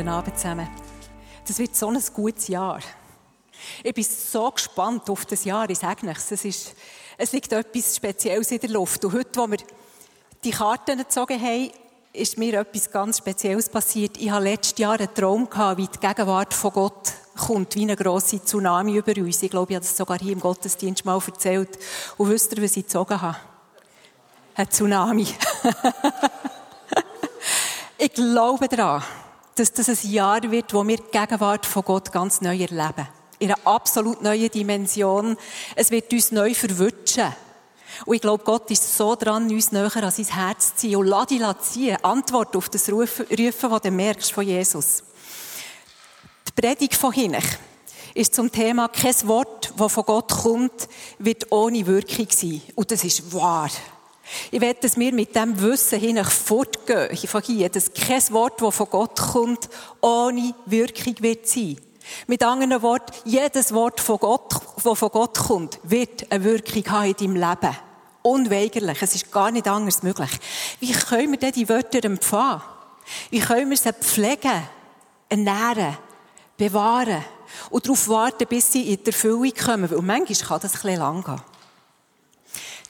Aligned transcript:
Guten 0.00 0.12
Abend 0.12 0.38
zusammen. 0.38 0.66
Das 1.46 1.58
wird 1.58 1.76
so 1.76 1.88
ein 1.88 2.02
gutes 2.14 2.48
Jahr. 2.48 2.80
Ich 3.82 3.92
bin 3.92 4.02
so 4.02 4.50
gespannt 4.50 5.10
auf 5.10 5.26
das 5.26 5.44
Jahr, 5.44 5.68
ich 5.68 5.78
sage 5.78 6.10
es. 6.10 6.32
Es, 6.32 6.42
ist, 6.46 6.74
es 7.18 7.32
liegt 7.32 7.52
etwas 7.52 7.96
Spezielles 7.96 8.50
in 8.50 8.60
der 8.60 8.70
Luft. 8.70 9.04
Und 9.04 9.12
heute, 9.12 9.38
wo 9.38 9.50
wir 9.50 9.58
die 10.42 10.52
Karten 10.52 10.96
gezogen 10.96 11.38
haben, 11.38 11.70
ist 12.14 12.38
mir 12.38 12.60
etwas 12.60 12.90
ganz 12.90 13.18
Spezielles 13.18 13.68
passiert. 13.68 14.16
Ich 14.16 14.30
hatte 14.30 14.44
letztes 14.44 14.78
Jahr 14.78 14.98
einen 14.98 15.14
Traum, 15.14 15.50
gehabt, 15.50 15.76
wie 15.76 15.86
die 15.86 15.98
Gegenwart 15.98 16.54
von 16.54 16.72
Gott 16.72 17.12
kommt, 17.36 17.74
wie 17.74 17.82
eine 17.82 17.94
grosse 17.94 18.42
Tsunami 18.42 18.96
über 18.96 19.14
uns. 19.20 19.42
Ich 19.42 19.50
glaube, 19.50 19.72
ich 19.72 19.76
habe 19.76 19.84
das 19.84 19.94
sogar 19.94 20.18
hier 20.18 20.32
im 20.32 20.40
Gottesdienst 20.40 21.04
mal 21.04 21.20
erzählt. 21.26 21.78
Und 22.16 22.30
wisst 22.30 22.56
ihr, 22.56 22.62
was 22.62 22.74
ich 22.74 22.84
gezogen 22.84 23.20
habe? 23.20 23.36
Ein 24.54 24.70
Tsunami. 24.70 25.26
ich 27.98 28.14
glaube 28.14 28.66
daran, 28.66 29.02
dass 29.60 29.72
das 29.74 29.88
ein 29.90 30.10
Jahr 30.10 30.50
wird, 30.50 30.72
wo 30.72 30.86
wir 30.86 30.96
die 30.96 31.10
Gegenwart 31.12 31.66
von 31.66 31.82
Gott 31.82 32.10
ganz 32.12 32.40
neu 32.40 32.56
erleben. 32.56 33.06
In 33.38 33.52
einer 33.52 33.66
absolut 33.66 34.22
neuen 34.22 34.50
Dimension. 34.50 35.36
Es 35.76 35.90
wird 35.90 36.10
uns 36.14 36.32
neu 36.32 36.54
verwünschen. 36.54 37.34
Und 38.06 38.14
ich 38.14 38.22
glaube, 38.22 38.42
Gott 38.42 38.70
ist 38.70 38.96
so 38.96 39.14
dran, 39.16 39.50
uns 39.50 39.70
näher 39.70 39.94
an 39.94 40.10
sein 40.10 40.24
Herz 40.24 40.68
zu 40.68 40.76
ziehen. 40.76 40.96
Und 40.96 41.08
lass 41.08 41.26
dich 41.26 41.42
ziehen. 41.60 42.02
Antwort 42.02 42.56
auf 42.56 42.70
das 42.70 42.90
Rufen, 42.90 43.26
das 43.28 43.82
du 43.82 43.90
merkst 43.90 44.32
von 44.32 44.46
Jesus. 44.46 45.04
Die 46.48 46.52
Predigt 46.52 46.94
von 46.94 47.12
hinten 47.12 47.42
ist 48.14 48.34
zum 48.34 48.50
Thema, 48.50 48.88
kein 48.88 49.14
Wort, 49.28 49.74
das 49.76 49.92
von 49.92 50.04
Gott 50.04 50.32
kommt, 50.32 50.88
wird 51.18 51.52
ohne 51.52 51.86
Wirkung 51.86 52.28
sein. 52.30 52.62
Und 52.76 52.90
das 52.90 53.04
ist 53.04 53.34
wahr. 53.34 53.70
Ich 54.50 54.60
werde, 54.60 54.80
dass 54.80 54.98
wir 54.98 55.12
mit 55.12 55.34
dem 55.34 55.60
Wissen 55.60 55.98
hin 55.98 56.24
fortgehen, 56.24 57.16
von 57.16 57.42
hier, 57.42 57.68
dass 57.68 57.92
kein 57.92 58.22
Wort, 58.30 58.60
das 58.60 58.76
von 58.76 58.88
Gott 58.90 59.18
kommt, 59.18 59.68
ohne 60.00 60.54
Wirkung 60.66 61.14
wird 61.20 61.46
sein. 61.46 61.76
Mit 62.26 62.42
anderen 62.42 62.82
Worten, 62.82 63.12
jedes 63.24 63.72
Wort, 63.72 64.00
von 64.00 64.18
Gott, 64.18 64.54
das 64.82 64.98
von 64.98 65.10
Gott 65.10 65.38
kommt, 65.38 65.78
wird 65.82 66.30
eine 66.30 66.44
Wirkung 66.44 66.84
haben 66.90 67.10
in 67.10 67.14
deinem 67.14 67.36
Leben. 67.36 67.76
Unweigerlich. 68.22 69.00
Es 69.00 69.14
ist 69.14 69.32
gar 69.32 69.50
nicht 69.50 69.66
anders 69.66 70.02
möglich. 70.02 70.30
Wie 70.78 70.92
können 70.92 71.32
wir 71.32 71.38
denn 71.38 71.52
die 71.52 71.68
Wörter 71.68 72.04
empfangen? 72.04 72.62
Wie 73.30 73.40
können 73.40 73.70
wir 73.70 73.76
sie 73.76 73.92
pflegen, 73.92 74.62
ernähren, 75.28 75.96
bewahren 76.56 77.24
und 77.70 77.86
darauf 77.86 78.08
warten, 78.08 78.46
bis 78.48 78.72
sie 78.72 78.92
in 78.92 79.02
die 79.02 79.06
Erfüllung 79.06 79.52
kommen? 79.54 79.90
Weil 79.90 80.02
manchmal 80.02 80.48
kann 80.48 80.60
das 80.60 80.74
ein 80.74 80.80
bisschen 80.82 80.98
lang 80.98 81.24
gehen. 81.24 81.40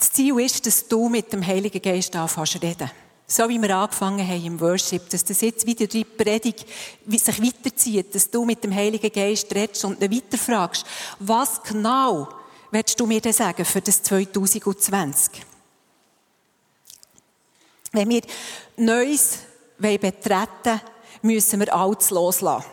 Das 0.01 0.13
Ziel 0.13 0.41
ist, 0.41 0.65
dass 0.67 0.89
du 0.89 1.11
mit 1.11 1.31
dem 1.31 1.47
Heiligen 1.47 1.81
Geist 1.81 2.17
anfängst 2.17 2.55
zu 2.55 2.59
reden. 2.63 2.91
So 3.27 3.47
wie 3.51 3.61
wir 3.61 3.77
angefangen 3.77 4.27
haben 4.27 4.47
im 4.47 4.59
Worship, 4.59 5.11
dass 5.11 5.23
das 5.23 5.43
jetzt 5.43 5.67
wieder 5.67 5.87
die 5.87 6.05
Predigt 6.05 6.67
sich 7.07 7.43
weiterzieht, 7.43 8.15
dass 8.15 8.31
du 8.31 8.47
mit 8.47 8.65
dem 8.65 8.75
Heiligen 8.75 9.13
Geist 9.13 9.55
redest 9.55 9.85
und 9.85 10.03
ihn 10.03 10.11
weiterfragst, 10.11 10.87
was 11.19 11.63
genau 11.63 12.29
willst 12.71 12.99
du 12.99 13.07
mir 13.07 13.21
denn 13.21 13.35
sagen 13.35 13.65
für 13.65 13.83
das 13.83 14.03
2020? 14.03 15.45
Wenn 17.93 18.09
wir 18.09 18.23
Neues 18.79 19.39
betreten 19.79 20.81
müssen 21.21 21.61
wir 21.61 21.75
Altes 21.75 22.11
loslassen. 22.11 22.67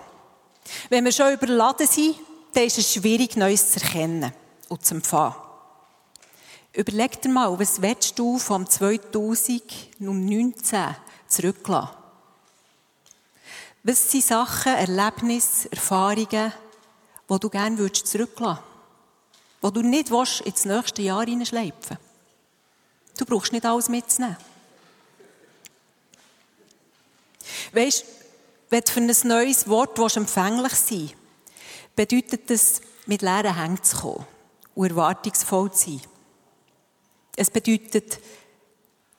Wenn 0.89 1.03
wir 1.03 1.11
schon 1.11 1.33
überladen 1.33 1.87
sind, 1.87 2.15
dann 2.53 2.63
ist 2.63 2.77
es 2.77 2.93
schwierig, 2.93 3.35
Neues 3.35 3.71
zu 3.73 3.81
erkennen 3.81 4.31
und 4.69 4.85
zu 4.85 4.95
empfangen. 4.95 5.46
Überleg 6.77 7.21
dir 7.23 7.29
mal, 7.29 7.59
was 7.59 7.81
willst 7.81 8.19
du 8.19 8.37
vom 8.37 8.69
2019 8.69 10.95
zurücklassen? 11.27 11.89
Was 13.81 14.11
sind 14.11 14.23
Sachen, 14.23 14.75
Erlebnisse, 14.75 15.71
Erfahrungen, 15.71 16.53
die 17.29 17.39
du 17.39 17.49
gerne 17.49 17.79
würdest 17.79 18.05
zurücklassen 18.05 18.61
Die 19.63 19.71
du 19.71 19.81
nicht 19.81 20.11
willst, 20.11 20.41
ins 20.41 20.65
nächste 20.65 21.01
Jahr 21.01 21.25
hineinschleifen 21.25 21.97
Du 23.17 23.25
brauchst 23.25 23.53
nicht 23.53 23.65
alles 23.65 23.89
mitzunehmen. 23.89 24.37
Weißt, 27.73 28.05
wenn 28.69 28.81
du 28.81 28.91
für 28.91 28.99
ein 28.99 29.11
neues 29.23 29.67
Wort 29.67 29.97
empfänglich 30.15 30.75
sein 30.75 31.11
bedeutet 31.95 32.51
das, 32.51 32.81
mit 33.07 33.23
leeren 33.23 33.55
Händen 33.55 33.83
zu 33.83 33.97
kommen 33.97 34.27
und 34.75 34.91
erwartungsvoll 34.91 35.71
zu 35.71 35.89
sein. 35.89 36.16
Es 37.39 37.51
bedeutet 37.51 38.19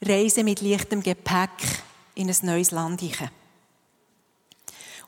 Reisen 0.03 0.45
mit 0.45 0.61
leichtem 0.61 1.05
Gepäck 1.05 1.51
in 2.17 2.29
ein 2.29 2.37
neues 2.43 2.73
Land. 2.73 3.01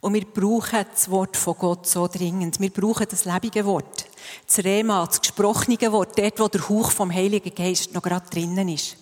Und 0.01 0.15
wir 0.15 0.25
brauchen 0.25 0.87
das 0.89 1.11
Wort 1.11 1.37
von 1.37 1.57
Gott 1.59 1.89
so 1.89 2.07
dringend. 2.07 2.61
Wir 2.61 2.71
brauchen 2.71 3.09
das 3.11 3.25
lebende 3.25 3.67
Wort. 3.67 4.07
Das 4.47 4.65
Rema, 4.65 5.05
das 5.05 5.21
gesprochene 5.21 5.91
Wort, 5.91 6.17
dort, 6.17 6.39
wo 6.39 6.47
der 6.47 6.69
Hauch 6.69 6.93
vom 6.93 7.13
Heiligen 7.13 7.53
Geist 7.53 7.93
noch 7.93 8.03
gerade 8.03 8.31
drinnen 8.31 8.69
ist. 8.69 8.97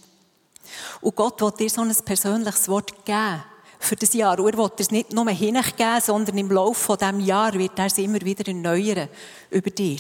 Und 1.03 1.15
Gott 1.15 1.43
will 1.43 1.53
dir 1.59 1.69
so 1.69 1.83
ein 1.83 1.95
persönliches 1.95 2.67
Wort 2.67 3.05
geben 3.05 3.45
für 3.79 3.97
das 3.97 4.15
Jahr. 4.15 4.41
Und 4.41 4.55
er 4.55 4.59
will 4.59 4.73
es 4.79 4.91
nicht 4.91 5.13
nur 5.13 5.29
hingeben, 5.29 6.01
sondern 6.01 6.39
im 6.39 6.51
Laufe 6.51 6.83
von 6.83 6.97
diesem 6.97 7.21
Jahr 7.21 7.53
wird 7.53 7.79
er 7.79 7.87
es 7.87 7.99
immer 7.99 8.23
wieder 8.23 8.49
erneuern 8.49 9.11
über 9.51 9.69
dir. 9.69 9.99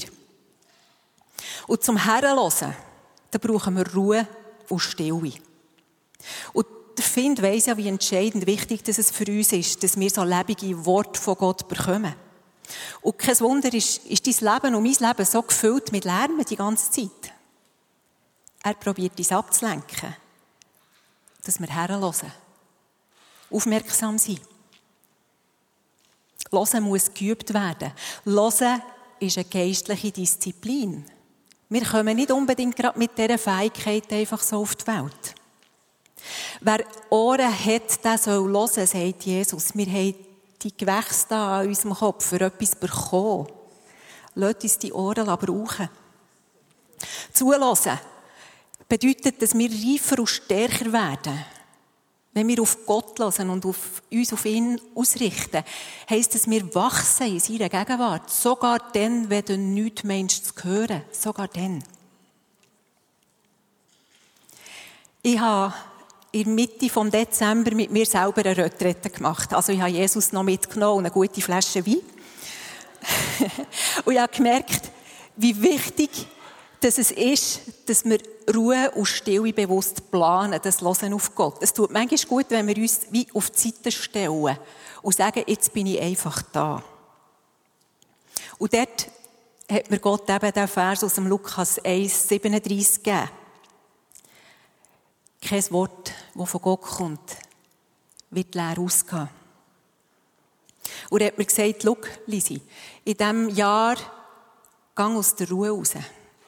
Und 1.67 1.85
zum 1.85 2.03
Herrenlosen 2.03 2.88
dann 3.31 3.41
brauchen 3.41 3.77
wir 3.77 3.95
Ruhe 3.95 4.27
und 4.69 4.79
Stille. 4.79 5.33
Und 6.53 6.67
der 6.97 7.05
Find 7.05 7.41
weiss 7.43 7.67
ja, 7.67 7.77
wie 7.77 7.89
entscheidend 7.89 8.47
wichtig 8.47 8.83
dass 8.83 8.99
es 8.99 9.11
für 9.11 9.27
uns 9.27 9.53
ist, 9.53 9.83
dass 9.83 9.99
wir 9.99 10.11
so 10.11 10.25
lebende 10.25 10.85
Worte 10.85 11.21
von 11.21 11.37
Gott 11.37 11.69
bekommen. 11.69 12.15
Und 13.01 13.19
kein 13.19 13.41
Wunder 13.41 13.73
ist, 13.73 14.05
ist 14.07 14.27
dein 14.27 14.55
Leben 14.55 14.75
und 14.75 14.83
mein 14.83 15.09
Leben 15.09 15.25
so 15.25 15.43
gefüllt 15.43 15.93
mit 15.93 16.05
Lärm 16.05 16.45
die 16.45 16.57
ganze 16.57 16.91
Zeit. 16.91 17.33
Er 18.63 18.75
probiert 18.75 19.17
uns 19.17 19.33
abzulenken, 19.33 20.15
dass 21.45 21.61
wir 21.61 21.69
herhören. 21.69 22.33
Aufmerksam 23.51 24.19
sein. 24.19 24.41
Hören 26.51 26.83
muss 26.83 27.15
geübt 27.15 27.55
werden. 27.55 27.93
Hören 28.25 28.83
ist 29.21 29.39
eine 29.39 29.47
geistliche 29.47 30.11
Disziplin. 30.11 31.05
Wir 31.71 31.85
kommen 31.85 32.17
nicht 32.17 32.31
unbedingt 32.31 32.77
gerade 32.77 32.99
mit 32.99 33.17
dieser 33.19 33.37
Fähigkeit 33.37 34.11
einfach 34.13 34.41
so 34.41 34.61
auf 34.61 34.75
die 34.75 34.87
Welt. 34.87 35.35
Wer 36.61 36.85
Ohren 37.11 37.65
hat, 37.65 38.05
der 38.05 38.19
soll 38.19 38.51
hören, 38.51 38.87
sagt 38.87 39.25
Jesus. 39.25 39.77
Wir 39.77 39.87
haben 39.87 40.15
die 40.63 40.77
Gewächse 40.77 41.35
an 41.35 41.67
unserem 41.67 41.95
Kopf 41.95 42.27
für 42.27 42.41
etwas 42.41 42.75
bekommen. 42.75 43.49
Lasst 44.35 44.63
uns 44.63 44.79
die 44.79 44.93
Ohren 44.93 45.27
brauchen. 45.27 45.91
Zulassen 47.33 47.99
bedeutet, 48.89 49.41
dass 49.43 49.57
wir 49.57 49.71
reifer 49.71 50.21
und 50.21 50.27
stärker 50.27 50.93
werden. 50.93 51.45
Wenn 52.35 52.49
wir 52.49 52.63
auf 52.63 52.87
Gott 52.87 53.19
hören 53.19 53.51
und 53.51 53.65
auf 53.67 54.03
uns 54.13 54.33
auf 54.33 54.45
ihn 54.45 54.81
ausrichten, 54.95 55.65
heisst 56.09 56.35
es, 56.35 56.49
wir 56.49 56.75
wachsen 56.75 57.27
in 57.27 57.41
seiner 57.41 57.69
Gegenwart. 57.69 58.31
Sogar 58.31 58.79
dann, 58.93 59.29
wenn 59.31 59.45
du 59.45 59.59
nichts 59.59 60.05
meinst 60.05 60.47
zu 60.47 60.65
hören. 60.65 61.03
Sogar 61.11 61.49
dann. 61.49 61.83
Ich 65.23 65.39
habe 65.39 65.75
in 66.33 66.45
der 66.45 66.55
Mitte 66.55 66.91
vom 66.91 67.11
Dezember 67.11 67.75
mit 67.75 67.91
mir 67.91 68.07
selber 68.07 68.45
eine 68.45 68.57
Retrette 68.57 69.11
gemacht. 69.11 69.53
Also 69.53 69.73
ich 69.73 69.81
habe 69.81 69.91
Jesus 69.91 70.33
noch 70.33 70.43
mitgenommen 70.43 70.99
und 70.99 71.07
eine 71.07 71.13
gute 71.13 71.41
Flasche 71.41 71.85
Wein. 71.87 72.01
und 74.05 74.13
ich 74.13 74.19
habe 74.19 74.33
gemerkt, 74.33 74.91
wie 75.37 75.61
wichtig 75.61 76.11
dass 76.81 76.99
es 76.99 77.11
ist, 77.11 77.61
dass 77.87 78.05
wir 78.05 78.19
Ruhe 78.55 78.91
und 78.93 79.07
Stille 79.07 79.53
bewusst 79.53 80.11
planen, 80.11 80.61
das 80.63 80.81
Hören 80.81 81.13
auf 81.13 81.35
Gott. 81.35 81.57
Es 81.61 81.73
tut 81.73 81.91
manchmal 81.91 82.29
gut, 82.29 82.51
wenn 82.51 82.67
wir 82.67 82.77
uns 82.77 83.01
wie 83.11 83.27
auf 83.35 83.51
die 83.51 83.71
Seite 83.71 83.91
stellen 83.91 84.59
und 85.03 85.15
sagen, 85.15 85.43
jetzt 85.47 85.73
bin 85.73 85.87
ich 85.87 86.01
einfach 86.01 86.43
da. 86.53 86.83
Und 88.59 88.73
dort 88.73 89.11
hat 89.71 89.91
mir 89.91 89.99
Gott 89.99 90.29
eben 90.31 90.53
den 90.53 90.69
Vers 90.69 91.05
aus 91.05 91.15
dem 91.15 91.27
Lukas 91.27 91.79
1, 91.85 92.29
37 92.29 93.03
gegeben. 93.03 93.31
Kein 95.41 95.71
Wort, 95.71 96.13
das 96.35 96.51
von 96.51 96.63
Gott 96.63 96.83
kommt, 96.83 97.37
wird 98.31 98.55
leer 98.55 98.77
ausgehen. 98.79 99.29
Und 101.11 101.21
er 101.21 101.29
hat 101.29 101.39
mir 101.39 101.45
gesagt, 101.45 101.83
schau, 101.83 101.97
Lisi, 102.27 102.61
in 103.05 103.17
diesem 103.17 103.49
Jahr 103.51 103.97
gang 104.95 105.17
aus 105.17 105.35
der 105.37 105.49
Ruhe 105.49 105.71
raus. 105.71 105.95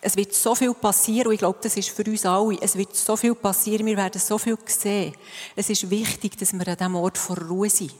Es 0.02 0.16
wird 0.16 0.34
so 0.34 0.54
viel 0.54 0.72
passieren, 0.72 1.28
und 1.28 1.34
ich 1.34 1.40
glaube, 1.40 1.58
das 1.62 1.76
ist 1.76 1.90
für 1.90 2.04
uns 2.04 2.24
alle. 2.24 2.60
Es 2.60 2.76
wird 2.76 2.96
so 2.96 3.16
viel 3.16 3.34
passieren, 3.34 3.84
wir 3.84 3.96
werden 3.96 4.20
so 4.20 4.38
viel 4.38 4.56
sehen. 4.66 5.14
Es 5.54 5.68
ist 5.68 5.90
wichtig, 5.90 6.38
dass 6.38 6.52
wir 6.52 6.66
an 6.66 6.76
diesem 6.76 6.94
Ort 6.96 7.18
vor 7.18 7.38
Ruhe 7.38 7.68
sind. 7.68 7.92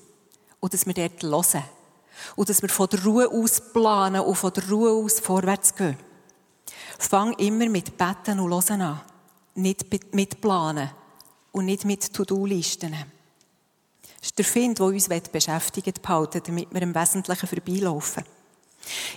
Und 0.60 0.72
dass 0.72 0.86
wir 0.86 0.94
dort 0.94 1.22
hören. 1.22 1.64
Und 2.36 2.48
dass 2.48 2.62
wir 2.62 2.68
von 2.68 2.88
der 2.88 3.04
Ruhe 3.04 3.28
aus 3.30 3.72
planen 3.72 4.22
und 4.22 4.34
von 4.34 4.52
der 4.52 4.68
Ruhe 4.68 4.90
aus 4.90 5.20
vorwärts 5.20 5.74
gehen. 5.74 5.96
Fang 6.98 7.32
immer 7.34 7.68
mit 7.68 7.96
Betten 7.96 8.40
und 8.40 8.50
Hören 8.50 8.82
an. 8.82 9.00
Nicht 9.54 9.86
mit 10.14 10.40
Planen. 10.40 10.90
Und 11.52 11.66
nicht 11.66 11.84
mit 11.84 12.12
To-Do-Listen. 12.14 12.92
Das 12.92 14.28
ist 14.28 14.38
der 14.38 14.44
Find, 14.44 14.78
der 14.78 14.86
uns 14.86 15.08
beschäftigt 15.08 16.02
behalten 16.02 16.42
damit 16.46 16.72
wir 16.72 16.82
im 16.82 16.94
Wesentlichen 16.94 17.46
vorbeilaufen. 17.46 18.24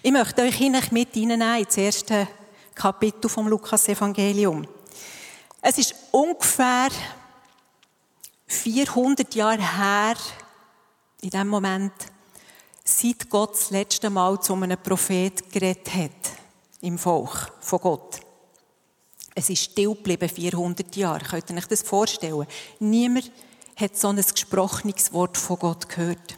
Ich 0.02 0.12
möchte 0.12 0.42
euch 0.42 0.92
mit 0.92 1.14
hineinnehmen 1.14 1.60
ins 1.60 1.78
erste 1.78 2.28
Kapitel 2.76 3.30
vom 3.30 3.48
Lukas-Evangelium. 3.48 4.68
Es 5.62 5.78
ist 5.78 5.96
ungefähr 6.12 6.90
400 8.48 9.34
Jahre 9.36 9.78
her, 9.78 10.16
in 11.22 11.30
dem 11.30 11.48
Moment, 11.48 11.94
seit 12.84 13.30
Gott 13.30 13.54
das 13.54 13.72
letzte 13.72 14.10
Mal 14.10 14.40
zu 14.42 14.54
einem 14.54 14.78
Prophet 14.78 15.52
geredet 15.52 15.94
hat, 15.94 16.32
im 16.82 16.98
Volk 16.98 17.54
von 17.62 17.80
Gott. 17.80 18.20
Es 19.36 19.50
ist 19.50 19.64
still 19.64 19.96
geblieben, 19.96 20.30
400 20.30 20.96
Jahre. 20.96 21.26
Könnt 21.26 21.50
ihr 21.50 21.58
euch 21.58 21.68
das 21.68 21.82
vorstellen? 21.82 22.46
Niemand 22.80 23.32
hat 23.76 23.98
so 23.98 24.10
ein 24.10 24.18
gesprochenes 24.18 25.12
Wort 25.14 25.38
von 25.38 25.58
Gott 25.58 25.90
gehört. 25.90 26.36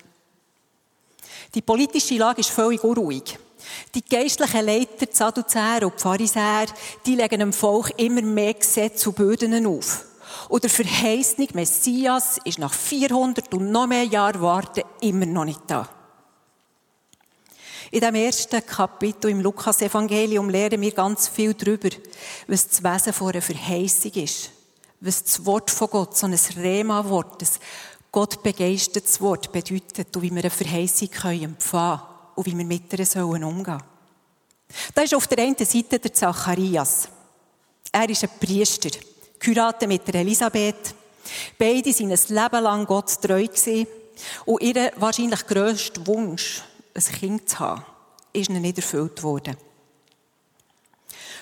Die 1.54 1.62
politische 1.62 2.16
Lage 2.16 2.42
ist 2.42 2.50
völlig 2.50 2.84
unruhig. 2.84 3.38
Die 3.94 4.04
geistlichen 4.04 4.66
Leiter, 4.66 5.06
die 5.06 5.16
Sadduzäer 5.16 5.84
und 5.84 5.96
die 5.96 6.02
Pharisäer, 6.02 6.68
die 7.06 7.16
legen 7.16 7.40
dem 7.40 7.54
Volk 7.54 7.94
immer 7.98 8.22
mehr 8.22 8.54
Gesetze 8.54 9.10
und 9.10 9.16
Böden 9.16 9.66
auf. 9.66 10.06
Und 10.50 10.64
der 10.64 10.70
verheißene 10.70 11.48
Messias 11.54 12.40
ist 12.44 12.60
nach 12.60 12.74
400 12.74 13.54
und 13.54 13.72
noch 13.72 13.88
mehr 13.88 14.04
Jahren 14.04 14.42
Warten 14.42 14.84
immer 15.02 15.26
noch 15.26 15.46
nicht 15.46 15.62
da. 15.68 15.90
In 17.92 18.02
dem 18.02 18.16
ersten 18.16 18.66
Kapitel 18.66 19.30
im 19.30 19.42
Lukas-Evangelium 19.42 20.50
lernen 20.50 20.82
wir 20.82 20.92
ganz 20.92 21.28
viel 21.28 21.54
darüber, 21.54 21.90
was 22.48 22.68
das 22.68 22.84
Wesen 22.84 23.14
von 23.14 23.32
einer 23.32 23.42
Verheißung 23.42 24.12
ist. 24.14 24.52
Was 25.00 25.24
das 25.24 25.46
Wort 25.46 25.70
von 25.70 25.90
Gott, 25.90 26.18
so 26.18 26.26
ein 26.26 26.34
Rema-Wort, 26.34 27.42
ein 27.42 27.48
Gott 28.12 28.42
begeistertes 28.42 29.22
Wort 29.22 29.52
bedeutet 29.52 30.16
und 30.16 30.22
wie 30.22 30.32
wir 30.32 30.42
eine 30.42 30.50
Verheißung 30.50 31.10
empfangen 31.12 31.58
können 31.58 32.15
und 32.36 32.46
wie 32.46 32.58
wir 32.58 32.66
mit 32.66 32.92
ihr 32.94 33.06
sollen 33.06 33.44
umgehen 33.44 33.82
Da 34.94 35.02
ist 35.02 35.16
auf 35.16 35.28
der 35.28 35.40
einen 35.40 35.58
Seite 35.58 36.00
der 36.00 36.14
Zacharias. 36.14 37.10
Er 37.92 38.10
ist 38.10 38.24
ein 38.24 38.30
Priester, 38.40 38.90
geheiratet 39.40 39.88
mit 39.88 40.08
der 40.08 40.16
Elisabeth. 40.22 40.96
Beide 41.58 41.94
sind 41.94 42.12
ein 42.12 42.36
Leben 42.36 42.64
lang 42.64 42.86
Gott 42.86 43.22
treu 43.22 43.44
gewesen. 43.44 43.88
Und 44.46 44.62
ihr 44.62 44.92
wahrscheinlich 44.98 45.46
grösster 45.46 46.06
Wunsch, 46.08 46.62
ein 46.94 47.04
Kind 47.04 47.50
zu 47.50 47.60
haben, 47.60 47.86
ist 48.34 48.50
ihnen 48.50 48.62
nicht 48.62 48.78
erfüllt 48.78 49.22
worden. 49.24 49.58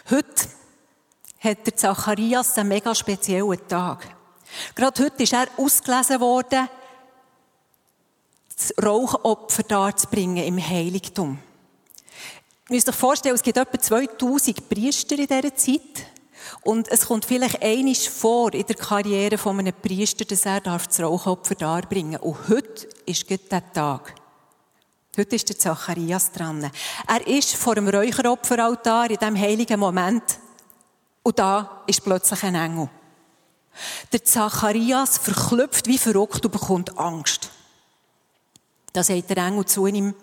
Heute 0.10 0.48
hat 1.40 1.66
der 1.66 1.76
Zacharias 1.78 2.58
einen 2.58 2.70
mega 2.70 2.94
speziellen 2.96 3.68
Tag. 3.68 4.08
Gerade 4.76 5.04
heute 5.04 5.24
ist 5.24 5.34
er 5.34 5.48
ausgelesen 5.58 6.20
worden, 6.20 6.68
das 8.56 8.74
Rauchopfer 8.84 9.64
darzubringen 9.64 10.44
im 10.44 10.58
Heiligtum. 10.58 11.40
Ihr 12.70 12.76
müsst 12.76 12.90
euch 12.90 12.96
vorstellen, 12.96 13.36
es 13.36 13.44
gibt 13.44 13.58
etwa 13.58 13.78
2000 13.78 14.70
Priester 14.70 15.18
in 15.18 15.28
dieser 15.28 15.56
Zeit. 15.56 16.08
Und 16.62 16.88
es 16.90 17.08
kommt 17.08 17.26
vielleicht 17.26 17.62
einiges 17.62 18.08
vor 18.08 18.54
in 18.54 18.66
der 18.66 18.76
Karriere 18.76 19.38
von 19.38 19.60
einem 19.60 19.74
Priester, 19.74 20.26
dass 20.26 20.46
er 20.46 20.62
das 20.62 21.00
Rauchopfer 21.00 21.56
darbringen 21.56 22.14
darf. 22.14 22.24
Und 22.24 22.50
heute 22.50 22.88
ist 23.06 23.28
gerade 23.28 23.44
der 23.50 23.74
Tag. 23.74 24.16
Heute 25.18 25.36
ist 25.36 25.50
der 25.50 25.60
Zacharias 25.60 26.32
dran. 26.32 26.72
Er 27.08 27.28
ist 27.28 27.56
vor 27.56 27.76
dem 27.76 27.88
Räucheropferaltar 27.88 29.12
in 29.12 29.18
diesem 29.18 29.38
heiligen 29.38 29.80
Moment. 29.80 30.24
Und 31.22 31.38
da 31.38 31.84
ist 31.86 32.04
plötzlich 32.04 32.44
ein 32.44 32.56
Engel. 32.56 32.90
Der 34.12 34.24
Zacharias 34.24 35.18
verklüpft 35.18 35.88
wie 35.88 35.98
verrückt 35.98 36.46
und 36.46 36.52
bekommt 36.52 36.98
Angst. 36.98 37.50
Da 38.94 39.04
sagt 39.04 39.30
der 39.32 39.38
Engel 39.38 39.66
zu 39.66 39.88
ihm, 39.88 40.14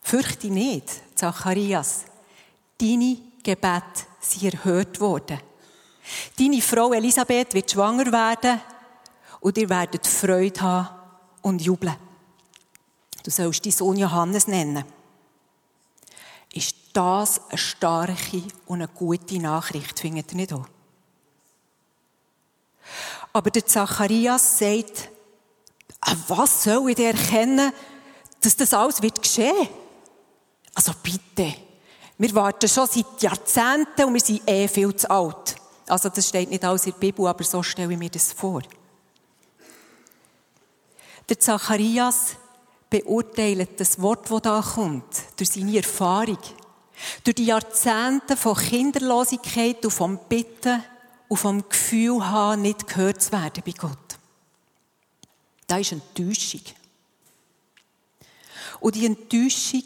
fürchte 0.00 0.48
nicht, 0.48 0.88
Zacharias, 1.14 2.04
deine 2.80 3.18
Gebete 3.42 4.06
sind 4.20 4.54
erhört 4.54 4.98
worden. 4.98 5.38
Deine 6.38 6.62
Frau 6.62 6.92
Elisabeth 6.92 7.54
wird 7.54 7.70
schwanger 7.70 8.10
werden 8.10 8.60
und 9.40 9.58
ihr 9.58 9.68
werdet 9.68 10.06
Freude 10.06 10.60
haben 10.60 10.88
und 11.42 11.60
jubeln. 11.60 11.96
Du 13.22 13.30
sollst 13.30 13.64
deinen 13.64 13.72
Sohn 13.72 13.96
Johannes 13.98 14.46
nennen. 14.48 14.84
Ist 16.52 16.76
das 16.92 17.40
eine 17.48 17.58
starke 17.58 18.42
und 18.66 18.82
eine 18.82 18.88
gute 18.88 19.38
Nachricht, 19.38 20.00
findet 20.00 20.32
ihr 20.32 20.36
nicht 20.36 20.52
auch? 20.52 20.66
Aber 23.32 23.50
der 23.50 23.64
Zacharias 23.64 24.58
sagt, 24.58 25.08
ah, 26.00 26.16
was 26.28 26.64
soll 26.64 26.90
ich 26.90 26.98
erkennen, 26.98 27.72
dass 28.40 28.56
das 28.56 28.74
alles 28.74 29.02
wird 29.02 29.22
geschehen? 29.22 29.68
Also 30.74 30.92
bitte. 31.02 31.54
Wir 32.18 32.34
warten 32.34 32.68
schon 32.68 32.86
seit 32.86 33.22
Jahrzehnten 33.22 34.04
und 34.04 34.14
wir 34.14 34.20
sind 34.20 34.48
eh 34.48 34.68
viel 34.68 34.94
zu 34.94 35.10
alt. 35.10 35.56
Also 35.88 36.08
das 36.08 36.28
steht 36.28 36.50
nicht 36.50 36.64
alles 36.64 36.86
in 36.86 36.92
der 36.92 36.98
Bibel, 36.98 37.26
aber 37.26 37.44
so 37.44 37.62
stelle 37.62 37.92
ich 37.92 37.98
mir 37.98 38.10
das 38.10 38.32
vor. 38.32 38.62
Der 41.28 41.38
Zacharias 41.38 42.36
beurteilt 42.88 43.80
das 43.80 44.00
Wort, 44.00 44.30
das 44.30 44.42
da 44.42 44.60
kommt, 44.60 45.22
durch 45.36 45.50
seine 45.50 45.76
Erfahrung, 45.76 46.38
durch 47.24 47.34
die 47.34 47.46
Jahrzehnte 47.46 48.36
von 48.36 48.56
Kinderlosigkeit 48.56 49.84
und 49.84 49.90
vom 49.90 50.18
Bitten 50.28 50.82
und 51.28 51.36
vom 51.38 51.66
Gefühl 51.68 52.28
haben, 52.28 52.62
nicht 52.62 52.86
gehört 52.86 53.22
zu 53.22 53.32
werden 53.32 53.62
bei 53.64 53.72
Gott. 53.72 53.98
Das 55.66 55.80
ist 55.80 55.92
Enttäuschung. 55.92 56.62
Und 58.80 58.94
die 58.94 59.06
Enttäuschung 59.06 59.84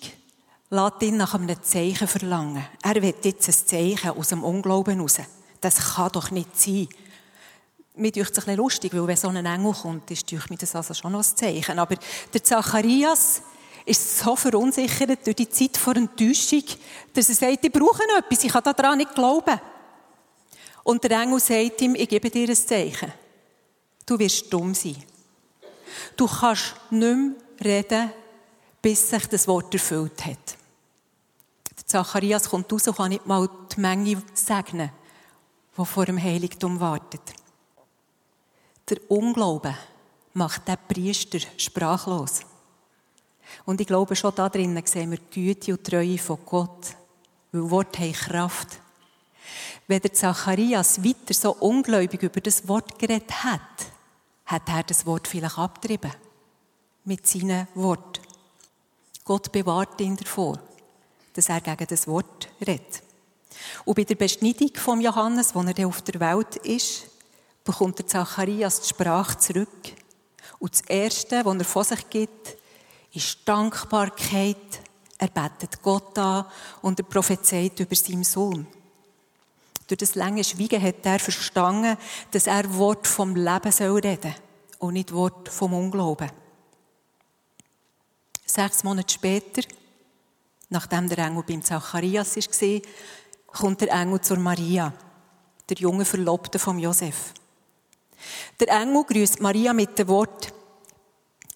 lässt 0.71 1.03
ihn 1.03 1.17
nach 1.17 1.35
einem 1.35 1.63
Zeichen 1.63 2.09
verlangen. 2.09 2.67
Er 2.83 2.95
will 3.03 3.15
jetzt 3.23 3.49
ein 3.49 3.55
Zeichen 3.55 4.11
aus 4.11 4.29
dem 4.29 4.43
Unglauben 4.43 5.01
raus. 5.01 5.19
Das 5.61 5.95
kann 5.95 6.13
doch 6.13 6.31
nicht 6.31 6.59
sein. 6.59 6.89
Mir 7.95 8.15
ist 8.15 8.37
es 8.37 8.49
ein 8.49 8.57
lustig, 8.57 8.93
weil 8.95 9.07
wenn 9.07 9.17
so 9.17 9.29
ein 9.29 9.47
Engel 9.47 9.73
kommt, 9.73 10.11
ist 10.11 10.31
mir 10.51 10.57
das 10.59 10.75
also 10.75 10.93
schon 10.93 11.13
noch 11.13 11.21
ein 11.21 11.37
Zeichen. 11.37 11.79
Aber 11.79 11.97
der 12.33 12.45
Zacharias 12.45 13.43
ist 13.87 14.19
so 14.19 14.37
verunsichert 14.37 15.25
durch 15.25 15.37
die 15.37 15.49
Zeit 15.49 15.77
vor 15.77 15.97
Enttäuschung, 15.97 16.65
dass 17.15 17.29
er 17.29 17.35
sagt, 17.37 17.65
ich 17.65 17.73
brauche 17.73 18.03
etwas, 18.19 18.45
ich 18.45 18.53
kann 18.53 18.65
daran 18.65 18.99
nicht 18.99 19.15
glauben. 19.15 19.61
Und 20.83 21.03
der 21.05 21.23
Engel 21.23 21.41
sagt 21.41 21.81
ihm, 21.81 21.95
ich 21.95 22.09
gebe 22.09 22.29
dir 22.29 22.49
ein 22.49 22.57
Zeichen. 22.57 23.13
Du 24.05 24.19
wirst 24.19 24.53
dumm 24.53 24.75
sein. 24.75 24.97
Du 26.17 26.27
kannst 26.27 26.75
nicht 26.91 27.17
mehr 27.17 27.35
reden, 27.65 28.11
bis 28.83 29.11
sich 29.11 29.27
das 29.27 29.49
Wort 29.49 29.73
erfüllt 29.75 30.25
hat. 30.25 30.57
Der 31.77 31.87
Zacharias 31.87 32.49
kommt 32.49 32.73
raus 32.73 32.87
und 32.89 32.97
kann 32.97 33.11
nicht 33.11 33.27
mal 33.27 33.49
die 33.75 33.81
Menge 33.81 34.23
segnen, 34.35 34.91
die 35.77 35.85
vor 35.85 36.07
dem 36.07 36.23
Heiligtum 36.23 36.79
wartet. 36.81 37.23
Der 38.89 38.99
Unglaube 39.09 39.75
macht 40.35 40.69
den 40.69 40.77
Priester 40.87 41.39
sprachlos. 41.57 42.41
Und 43.65 43.81
ich 43.81 43.87
glaube, 43.87 44.15
schon 44.15 44.35
da 44.35 44.49
drinnen 44.49 44.85
sehen 44.87 45.11
wir 45.11 45.19
die 45.19 45.47
Güte 45.47 45.73
und 45.73 45.85
Treue 45.85 46.19
von 46.19 46.39
Gott. 46.45 46.97
Weil 47.53 47.71
Wort 47.71 47.99
haben 47.99 48.13
Kraft. 48.13 48.81
Wenn 49.87 50.01
der 50.01 50.13
Zacharias 50.13 51.03
weiter 51.03 51.33
so 51.33 51.53
ungläubig 51.53 52.23
über 52.23 52.41
das 52.41 52.67
Wort 52.67 52.99
geredet 52.99 53.45
hat, 53.45 53.61
hat 54.47 54.69
er 54.69 54.83
das 54.83 55.05
Wort 55.07 55.29
vielleicht 55.29 55.59
abgetrieben. 55.59 56.13
Mit 57.05 57.27
seinen 57.27 57.69
Wort. 57.75 58.21
Gott 59.25 59.51
bewahrt 59.53 60.01
ihn 60.01 60.17
davor, 60.17 60.59
dass 61.35 61.49
er 61.49 61.61
gegen 61.61 61.87
das 61.87 62.07
Wort 62.07 62.49
redet. 62.61 63.03
Und 63.85 63.95
bei 63.95 64.05
der 64.05 64.15
Beschneidung 64.15 64.71
von 64.75 65.01
Johannes, 65.01 65.55
wo 65.55 65.61
er 65.61 65.75
dann 65.75 65.87
auf 65.87 66.03
der 66.03 66.21
Welt 66.21 66.57
ist, 66.57 67.07
bekommt 67.65 67.99
der 67.99 68.07
Zacharias 68.07 68.81
die 68.83 68.89
Sprache 68.89 69.39
zurück. 69.39 69.95
Und 70.59 70.73
das 70.73 70.83
Erste, 70.83 71.45
was 71.45 71.57
er 71.57 71.65
von 71.65 71.85
sich 71.85 72.11
gibt, 72.11 72.57
ist 73.13 73.39
Dankbarkeit. 73.45 74.81
Er 75.19 75.29
betet 75.29 75.83
Gott 75.83 76.19
an 76.19 76.47
und 76.83 77.01
er 77.01 77.05
prophezeit 77.05 77.81
über 77.81 77.97
seinen 77.97 78.25
Sohn. 78.25 78.67
Durch 79.87 79.99
das 79.99 80.15
lange 80.17 80.43
Schweigen 80.43 80.83
hat 80.83 81.05
er 81.05 81.19
verstanden, 81.19 81.97
dass 82.33 82.47
er 82.47 82.75
Wort 82.77 83.07
vom 83.07 83.37
Leben 83.37 83.71
soll 83.71 84.01
reden 84.01 84.35
und 84.79 84.95
nicht 84.95 85.13
Wort 85.13 85.49
vom 85.49 85.75
Unglauben. 85.75 86.31
Sechs 88.45 88.83
Monate 88.85 89.13
später, 89.13 89.63
nachdem 90.71 91.09
der 91.09 91.19
Engel 91.19 91.45
beim 91.45 91.63
Zacharias 91.63 92.37
war, 92.37 92.81
kommt 93.47 93.81
der 93.81 93.93
Engel 93.93 94.21
zur 94.21 94.39
Maria, 94.39 94.93
der 95.69 95.77
junge 95.77 96.05
Verlobte 96.05 96.59
von 96.59 96.79
Josef. 96.79 97.33
Der 98.59 98.69
Engel 98.69 99.05
grüßt 99.05 99.41
Maria 99.41 99.73
mit 99.73 99.99
dem 99.99 100.09
Wort, 100.09 100.53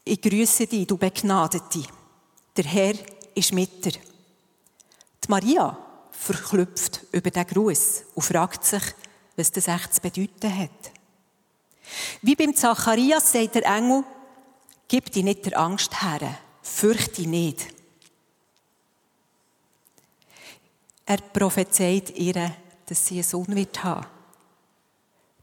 ich 0.05 0.21
grüße 0.21 0.67
dich, 0.67 0.87
du 0.87 0.97
Begnadete. 0.97 1.83
Der 2.57 2.65
Herr 2.65 2.95
ist 3.35 3.53
mit 3.53 3.85
dir. 3.85 3.93
Die 3.93 5.29
Maria 5.29 5.77
verklüpft 6.21 7.01
über 7.13 7.31
den 7.31 7.47
Gruß 7.47 8.03
und 8.15 8.23
fragt 8.23 8.63
sich, 8.65 8.83
was 9.37 9.53
das 9.53 9.69
echt 9.69 9.95
zu 9.95 10.03
bedeuten 10.03 10.55
hat. 10.55 10.93
Wie 12.21 12.37
beim 12.37 12.55
Zacharias 12.55 13.33
sagt 13.33 13.55
der 13.55 13.65
Engel, 13.65 14.05
gib 14.87 15.11
dich 15.11 15.25
nicht 15.25 15.47
der 15.47 15.59
Angst 15.59 16.03
her, 16.03 16.39
fürchte 16.63 17.23
nicht. 17.23 17.69
Er 21.07 21.17
prophezeit 21.17 22.11
ihr, 22.11 22.55
dass 22.85 23.07
sie 23.07 23.15
einen 23.15 23.23
Sohn 23.25 23.57
wird 23.57 23.83
haben. 23.83 24.07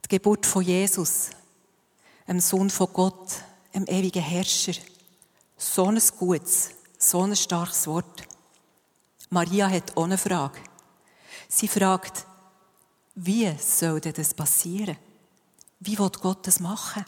Die 0.04 0.08
Geburt 0.08 0.46
von 0.46 0.62
Jesus, 0.62 1.30
einem 2.26 2.40
Sohn 2.40 2.70
von 2.70 2.92
Gott, 2.92 3.42
einem 3.72 3.86
ewigen 3.86 4.22
Herrscher. 4.22 4.74
So 5.56 5.86
ein 5.86 6.00
gutes, 6.18 6.70
so 6.96 7.22
ein 7.22 7.34
starkes 7.34 7.86
Wort. 7.88 8.28
Maria 9.30 9.68
hat 9.68 9.96
auch 9.96 10.04
eine 10.04 10.18
Frage. 10.18 10.58
Sie 11.48 11.68
fragt, 11.68 12.26
wie 13.14 13.52
soll 13.58 14.00
denn 14.00 14.12
das 14.14 14.32
passieren? 14.34 14.96
Wie 15.80 15.98
will 15.98 16.10
Gott 16.10 16.46
das 16.46 16.60
machen? 16.60 17.04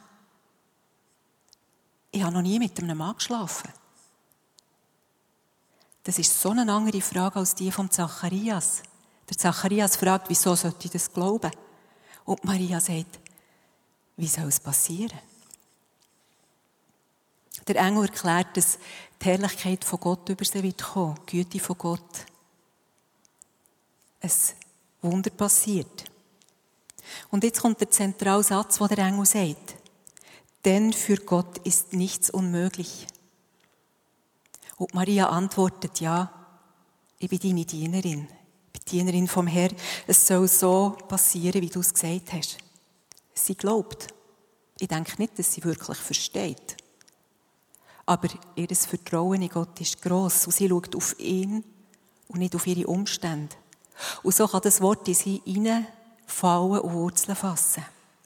Ich 2.11 2.23
habe 2.23 2.35
noch 2.35 2.43
nie 2.43 2.59
mit 2.59 2.79
einem 2.81 2.99
Mann 2.99 3.15
geschlafen. 3.15 3.73
Das 6.03 6.19
ist 6.19 6.41
so 6.41 6.51
eine 6.51 6.71
andere 6.73 7.01
Frage 7.01 7.37
als 7.39 7.55
die 7.55 7.71
vom 7.71 7.91
Zacharias. 7.91 8.83
Der 9.29 9.37
Zacharias 9.37 9.97
fragt, 9.97 10.29
wieso 10.29 10.55
sollte 10.57 10.87
ich 10.87 10.91
das 10.91 11.13
glauben? 11.13 11.51
Und 12.25 12.45
Maria 12.45 12.81
sagt, 12.81 13.21
wie 14.17 14.27
soll 14.27 14.49
es 14.49 14.61
passieren? 14.61 15.19
Der 17.71 17.83
Engel 17.83 18.07
erklärt, 18.07 18.57
dass 18.57 18.79
die 19.23 19.27
Herrlichkeit 19.27 19.85
von 19.85 20.01
Gott 20.01 20.29
über 20.29 20.45
sie 20.45 20.61
wird 20.61 20.83
kommen, 20.83 21.15
die 21.31 21.45
Güte 21.45 21.61
von 21.61 21.79
Gott. 21.79 22.27
Ein 24.21 24.31
Wunder 25.03 25.31
passiert. 25.31 26.05
Und 27.31 27.45
jetzt 27.45 27.61
kommt 27.61 27.81
der 27.81 27.89
zentrale 27.89 28.43
Satz, 28.43 28.81
wo 28.81 28.89
der 28.89 28.99
Engel 28.99 29.25
sagt. 29.25 29.77
Denn 30.65 30.93
für 30.93 31.15
Gott 31.15 31.59
ist 31.59 31.93
nichts 31.93 32.29
unmöglich. 32.29 33.07
Und 34.77 34.93
Maria 34.93 35.29
antwortet, 35.29 36.01
ja, 36.01 36.33
ich 37.21 37.29
bin 37.29 37.39
deine 37.39 37.65
Dienerin. 37.65 38.27
Ich 38.73 38.81
bin 38.81 38.83
Dienerin 38.91 39.29
vom 39.29 39.47
Herrn. 39.47 39.77
Es 40.09 40.27
soll 40.27 40.49
so 40.49 40.99
passieren, 41.07 41.63
wie 41.63 41.69
du 41.69 41.79
es 41.79 41.95
gesagt 41.95 42.33
hast. 42.33 42.59
Sie 43.33 43.55
glaubt. 43.55 44.09
Ich 44.81 44.89
denke 44.89 45.15
nicht, 45.19 45.39
dass 45.39 45.53
sie 45.53 45.63
wirklich 45.63 45.99
versteht. 45.99 46.80
Aber 48.11 48.27
ihr 48.57 48.67
Vertrauen 48.75 49.41
in 49.41 49.49
Gott 49.49 49.81
ist 49.81 50.03
gross 50.03 50.45
und 50.45 50.53
sie 50.53 50.69
schaut 50.69 50.97
auf 50.97 51.17
ihn 51.21 51.63
und 52.27 52.41
nicht 52.41 52.57
auf 52.57 52.67
ihre 52.67 52.89
Umstände. 52.89 53.55
Und 54.25 54.35
so 54.35 54.49
kann 54.49 54.63
das 54.63 54.81
Wort 54.81 55.07
in 55.07 55.15
sie 55.15 55.41
hineinfallen 55.45 56.81
und 56.81 56.93
Wurzeln 56.93 57.37
fassen 57.37 57.85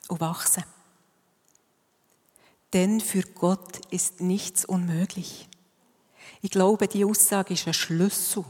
und 0.09 0.23
wachsen. 0.23 0.65
Denn 2.73 2.99
für 2.99 3.25
Gott 3.25 3.85
ist 3.91 4.23
nichts 4.23 4.65
unmöglich. 4.65 5.51
Ich 6.41 6.51
glaube, 6.51 6.89
die 6.89 7.05
Aussage 7.05 7.53
ist 7.53 7.67
ein 7.67 7.75
Schlüssel 7.75 8.43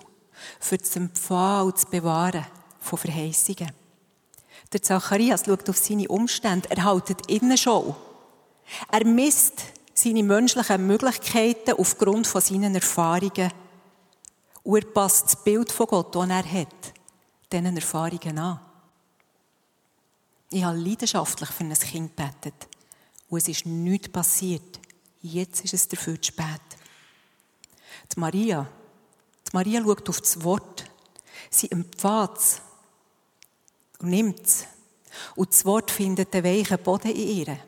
für 0.60 0.78
das 0.78 0.94
Empfangen 0.94 1.66
und 1.66 1.74
das 1.74 1.86
Bewahren 1.86 2.46
von 2.78 2.96
Verheißungen. 2.96 3.72
Der 4.72 4.82
Zacharias 4.82 5.46
schaut 5.46 5.68
auf 5.68 5.78
seine 5.78 6.06
Umstände, 6.06 6.70
er 6.70 6.84
haltet 6.84 7.28
Innenschau. 7.28 7.96
Er 8.92 9.04
misst 9.04 9.73
seine 9.94 10.22
menschlichen 10.22 10.86
Möglichkeiten 10.86 11.74
aufgrund 11.78 12.26
von 12.26 12.40
seinen 12.40 12.74
Erfahrungen. 12.74 13.52
Und 14.64 14.76
er 14.76 14.90
passt 14.90 15.26
das 15.26 15.44
Bild 15.44 15.70
von 15.70 15.86
Gott, 15.86 16.14
das 16.14 16.28
er 16.28 16.44
hat, 16.44 16.92
diesen 17.52 17.76
Erfahrungen 17.76 18.38
an. 18.38 18.60
Ich 20.50 20.64
habe 20.64 20.78
leidenschaftlich 20.78 21.50
für 21.50 21.64
ein 21.64 21.74
Kind 21.74 22.16
gebetet. 22.16 22.68
Und 23.28 23.38
es 23.38 23.48
ist 23.48 23.66
nichts 23.66 24.08
passiert. 24.08 24.80
Jetzt 25.22 25.64
ist 25.64 25.74
es 25.74 25.88
dafür 25.88 26.20
zu 26.20 26.28
spät. 26.28 26.60
Die 28.14 28.20
Maria, 28.20 28.66
die 29.46 29.50
Maria 29.52 29.82
schaut 29.82 30.08
auf 30.08 30.20
das 30.20 30.42
Wort. 30.44 30.84
Sie 31.50 31.70
empfängt 31.70 32.36
es 32.36 32.60
und 33.98 34.10
nimmt 34.10 34.40
es. 34.40 34.66
Und 35.34 35.50
das 35.50 35.64
Wort 35.64 35.90
findet 35.90 36.34
den 36.34 36.44
weichen 36.44 36.78
Boden 36.78 37.10
in 37.10 37.28
ihr. 37.28 37.58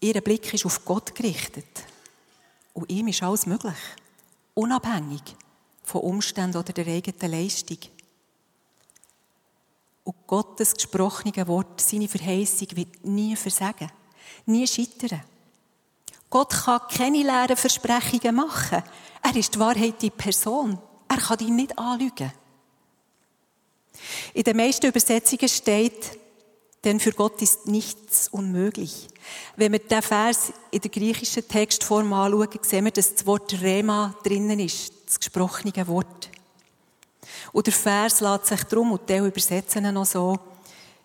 Ihr 0.00 0.20
Blick 0.20 0.52
ist 0.54 0.64
auf 0.64 0.84
Gott 0.84 1.14
gerichtet. 1.14 1.66
Und 2.72 2.90
ihm 2.90 3.08
ist 3.08 3.22
alles 3.22 3.46
möglich. 3.46 3.74
Unabhängig 4.54 5.22
von 5.82 6.02
Umständen 6.02 6.56
oder 6.56 6.72
der 6.72 6.86
eigenen 6.86 7.32
Leistung. 7.32 7.78
Und 10.04 10.26
Gottes 10.26 10.74
gesprochene 10.74 11.46
Wort, 11.48 11.80
seine 11.80 12.08
Verheißung 12.08 12.68
wird 12.74 13.04
nie 13.04 13.34
versagen, 13.36 13.90
nie 14.46 14.66
scheitern. 14.66 15.22
Gott 16.30 16.50
kann 16.50 16.80
keine 16.90 17.22
leeren 17.22 17.56
Versprechungen 17.56 18.34
machen. 18.34 18.82
Er 19.22 19.36
ist 19.36 19.54
die 19.54 19.58
Wahrheit 19.58 20.02
in 20.02 20.10
Person. 20.12 20.78
Er 21.08 21.16
kann 21.16 21.38
dich 21.38 21.48
nicht 21.48 21.78
anlügen. 21.78 22.32
In 24.34 24.44
den 24.44 24.56
meisten 24.56 24.86
Übersetzungen 24.86 25.48
steht, 25.48 26.18
denn 26.84 27.00
für 27.00 27.12
Gott 27.12 27.42
ist 27.42 27.66
nichts 27.66 28.28
unmöglich. 28.28 29.08
Wenn 29.56 29.72
wir 29.72 29.80
den 29.80 30.02
Vers 30.02 30.52
in 30.70 30.80
der 30.80 30.90
griechischen 30.90 31.46
Textform 31.46 32.12
anschauen, 32.12 32.48
sehen 32.62 32.84
wir, 32.84 32.92
dass 32.92 33.14
das 33.14 33.26
Wort 33.26 33.60
Rema 33.60 34.14
drinnen 34.22 34.60
ist, 34.60 34.92
das 35.06 35.18
gesprochene 35.18 35.86
Wort. 35.88 36.30
Und 37.52 37.66
der 37.66 37.74
Vers 37.74 38.20
lässt 38.20 38.46
sich 38.46 38.62
drum, 38.64 38.92
und 38.92 39.08
der 39.08 39.24
übersetzen 39.24 39.84
ihn 39.84 39.94
noch 39.94 40.06
so, 40.06 40.38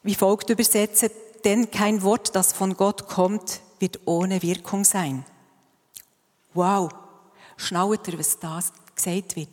wie 0.04 0.16
folgt 0.16 0.50
übersetzen, 0.50 1.10
denn 1.44 1.72
kein 1.72 2.02
Wort, 2.04 2.36
das 2.36 2.54
von 2.54 2.76
Gott 2.76 3.08
kommt, 3.08 3.62
wird 3.80 4.00
ohne 4.06 4.42
Wirkung 4.42 4.86
sein. 4.86 5.26
Wow! 6.54 6.90
Schnaut 7.58 8.08
ihr, 8.08 8.20
was 8.20 8.40
da 8.40 8.60
gesagt 8.96 9.36
wird? 9.36 9.50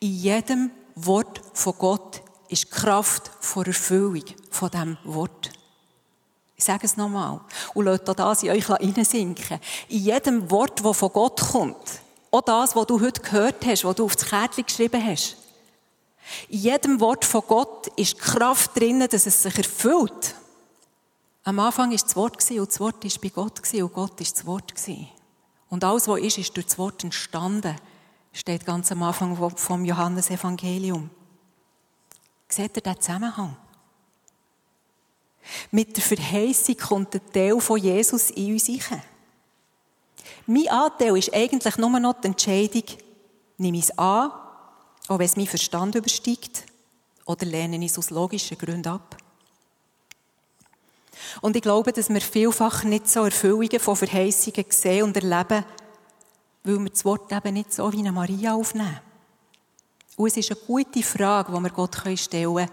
In 0.00 0.12
jedem 0.12 0.70
Wort 0.94 1.40
von 1.52 1.74
Gott 1.78 2.22
ist 2.48 2.70
Kraft 2.70 3.30
vor 3.40 3.66
Erfüllung 3.66 4.24
von 4.54 4.70
diesem 4.70 4.96
Wort. 5.04 5.50
Ich 6.56 6.64
sage 6.64 6.86
es 6.86 6.96
nochmal. 6.96 7.40
Und 7.74 7.84
lasst 7.86 8.08
auch 8.08 8.14
das 8.14 8.42
in 8.42 8.50
euch 8.50 8.66
hineinsinken. 8.66 9.60
In 9.88 9.98
jedem 9.98 10.50
Wort, 10.50 10.84
das 10.84 10.96
von 10.96 11.12
Gott 11.12 11.40
kommt, 11.40 12.00
auch 12.30 12.40
das, 12.40 12.74
was 12.74 12.86
du 12.86 13.00
heute 13.00 13.20
gehört 13.20 13.64
hast, 13.66 13.84
was 13.84 13.96
du 13.96 14.04
auf 14.04 14.16
das 14.16 14.26
Kärtchen 14.26 14.64
geschrieben 14.64 15.04
hast, 15.04 15.36
in 16.48 16.58
jedem 16.58 17.00
Wort 17.00 17.24
von 17.24 17.42
Gott 17.46 17.88
ist 17.96 18.18
Kraft 18.18 18.78
drin, 18.78 19.06
dass 19.10 19.26
es 19.26 19.42
sich 19.42 19.56
erfüllt. 19.58 20.34
Am 21.44 21.58
Anfang 21.58 21.90
war 21.90 21.98
das 21.98 22.16
Wort 22.16 22.50
und 22.50 22.68
das 22.68 22.80
Wort 22.80 23.04
war 23.04 23.10
bei 23.22 23.28
Gott 23.28 23.60
und 23.74 23.92
Gott 23.92 24.12
war 24.12 24.16
das 24.16 24.46
Wort. 24.46 24.74
Und 25.68 25.84
alles, 25.84 26.08
was 26.08 26.20
ist, 26.20 26.38
ist 26.38 26.56
durch 26.56 26.66
das 26.66 26.78
Wort 26.78 27.04
entstanden. 27.04 27.76
Steht 28.32 28.64
ganz 28.64 28.90
am 28.90 29.02
Anfang 29.02 29.36
vom 29.56 29.84
Johannesevangelium. 29.84 31.10
Seht 32.48 32.76
ihr 32.76 32.82
den 32.82 33.00
Zusammenhang? 33.00 33.56
Mit 35.70 35.96
der 35.96 36.02
Verheißung 36.02 36.76
kommt 36.76 37.14
der 37.14 37.24
Teil 37.32 37.60
von 37.60 37.78
Jesus 37.78 38.30
in 38.30 38.52
uns 38.52 38.68
rein. 38.68 39.02
Mein 40.46 40.68
Anteil 40.68 41.16
ist 41.16 41.32
eigentlich 41.32 41.76
nur 41.78 41.98
noch 42.00 42.20
die 42.20 42.28
Entscheidung, 42.28 42.84
nehme 43.58 43.78
ich 43.78 43.84
es 43.84 43.98
an, 43.98 44.30
auch 45.08 45.18
wenn 45.18 45.26
es 45.26 45.36
mein 45.36 45.46
Verstand 45.46 45.94
übersteigt, 45.94 46.64
oder 47.26 47.46
lehne 47.46 47.76
ich 47.76 47.92
es 47.92 47.98
aus 47.98 48.10
logischen 48.10 48.58
Gründen 48.58 48.88
ab. 48.88 49.16
Und 51.40 51.56
ich 51.56 51.62
glaube, 51.62 51.92
dass 51.92 52.10
wir 52.10 52.20
vielfach 52.20 52.84
nicht 52.84 53.08
so 53.08 53.24
Erfüllungen 53.24 53.80
von 53.80 53.96
Verheißungen 53.96 54.66
sehen 54.68 55.04
und 55.04 55.16
erleben, 55.16 55.64
weil 56.64 56.78
wir 56.78 56.90
das 56.90 57.04
Wort 57.04 57.32
eben 57.32 57.54
nicht 57.54 57.72
so 57.72 57.90
wie 57.92 57.98
eine 57.98 58.12
Maria 58.12 58.54
aufnehmen. 58.54 59.00
Und 60.16 60.28
es 60.28 60.36
ist 60.36 60.50
eine 60.50 60.60
gute 60.60 61.02
Frage, 61.02 61.52
die 61.52 61.60
wir 61.60 61.70
Gott 61.70 61.96
stellen 62.16 62.54
können. 62.54 62.70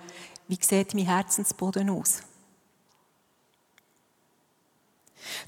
Wie 0.47 0.59
sieht 0.59 0.93
mein 0.93 1.05
Herzensboden 1.05 1.89
aus? 1.89 2.21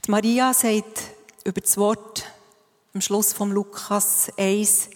Die 0.05 0.11
Maria 0.11 0.53
sagt 0.53 1.01
über 1.43 1.61
das 1.61 1.77
Wort 1.77 2.25
am 2.93 3.01
Schluss 3.01 3.33
vom 3.33 3.51
Lukas 3.51 4.31
1, 4.37 4.89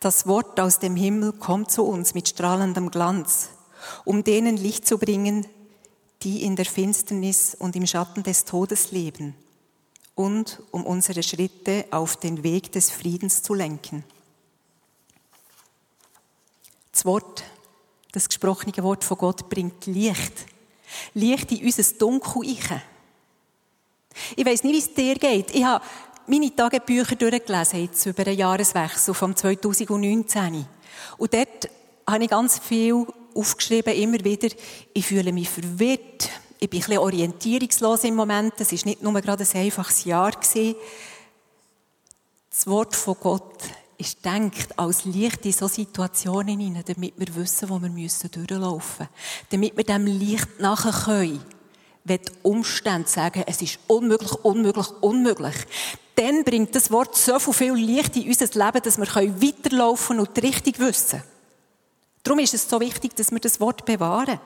das 0.00 0.26
Wort 0.26 0.60
aus 0.60 0.78
dem 0.78 0.96
Himmel 0.96 1.32
kommt 1.32 1.70
zu 1.70 1.84
uns 1.84 2.14
mit 2.14 2.28
strahlendem 2.28 2.90
Glanz, 2.90 3.50
um 4.04 4.24
denen 4.24 4.56
Licht 4.56 4.86
zu 4.86 4.98
bringen, 4.98 5.46
die 6.22 6.42
in 6.42 6.56
der 6.56 6.66
Finsternis 6.66 7.56
und 7.58 7.76
im 7.76 7.86
Schatten 7.86 8.22
des 8.22 8.44
Todes 8.44 8.90
leben, 8.90 9.34
und 10.14 10.62
um 10.72 10.84
unsere 10.84 11.22
Schritte 11.22 11.86
auf 11.90 12.16
den 12.16 12.42
Weg 12.42 12.72
des 12.72 12.90
Friedens 12.90 13.42
zu 13.42 13.54
lenken. 13.54 14.04
Das 16.92 17.04
Wort, 17.04 17.44
das 18.12 18.28
gesprochene 18.28 18.82
Wort 18.82 19.04
von 19.04 19.18
Gott 19.18 19.48
bringt 19.48 19.86
Licht. 19.86 20.46
Licht 21.14 21.52
in 21.52 21.64
unser 21.64 21.84
Dunkel. 21.98 22.56
Ich 24.36 24.44
weiss 24.46 24.64
nicht, 24.64 24.74
wie 24.74 24.78
es 24.78 24.94
dir 24.94 25.14
geht. 25.14 25.54
Ich 25.54 25.64
habe 25.64 25.84
meine 26.26 26.54
Tagebücher 26.54 27.16
durchgelesen, 27.16 27.82
jetzt 27.82 28.04
über 28.06 28.24
den 28.24 28.38
Jahreswechsel 28.38 29.14
vom 29.14 29.34
2019. 29.34 30.66
Und 31.16 31.34
dort 31.34 31.70
habe 32.06 32.24
ich 32.24 32.30
ganz 32.30 32.58
viel 32.58 33.06
aufgeschrieben, 33.34 33.94
immer 33.94 34.22
wieder. 34.24 34.48
Ich 34.92 35.06
fühle 35.06 35.32
mich 35.32 35.48
verwirrt. 35.48 36.30
Ich 36.60 36.68
bin 36.68 36.80
ein 36.80 36.86
bisschen 36.86 36.98
orientierungslos 36.98 38.04
im 38.04 38.16
Moment. 38.16 38.54
Es 38.58 38.72
war 38.72 38.78
nicht 38.84 39.02
nur 39.02 39.20
gerade 39.20 39.44
ein 39.44 39.60
einfaches 39.60 40.04
Jahr. 40.04 40.32
Das 42.50 42.66
Wort 42.66 42.96
von 42.96 43.16
Gott 43.20 43.62
ist 43.96 44.24
denkt 44.24 44.78
als 44.78 45.04
Licht 45.04 45.44
in 45.44 45.52
solche 45.52 45.74
Situationen 45.76 46.58
hinein, 46.58 46.84
damit 46.86 47.14
wir 47.16 47.34
wissen, 47.34 47.68
wo 47.68 47.80
wir 47.80 47.88
durchlaufen 47.88 49.06
müssen. 49.06 49.08
Damit 49.50 49.76
wir 49.76 49.84
dem 49.84 50.06
Licht 50.06 50.60
nachher 50.60 50.92
können. 50.92 51.40
Wenn 52.08 52.20
die 52.20 52.32
Umstände 52.42 53.08
sagen, 53.08 53.44
es 53.46 53.62
ist 53.62 53.78
unmöglich, 53.86 54.32
unmöglich, 54.42 54.88
unmöglich, 55.00 55.54
dann 56.14 56.42
bringt 56.42 56.74
das 56.74 56.90
Wort 56.90 57.14
so 57.16 57.38
viel 57.38 57.74
Licht 57.74 58.16
in 58.16 58.26
unser 58.26 58.46
Leben, 58.46 58.82
dass 58.82 58.98
wir 58.98 59.06
weiterlaufen 59.06 60.18
und 60.18 60.36
die 60.36 60.40
Richtung 60.40 60.74
wissen. 60.78 61.22
Darum 62.24 62.40
ist 62.40 62.54
es 62.54 62.68
so 62.68 62.80
wichtig, 62.80 63.14
dass 63.14 63.30
wir 63.30 63.38
das 63.38 63.60
Wort 63.60 63.84
bewahren. 63.84 64.40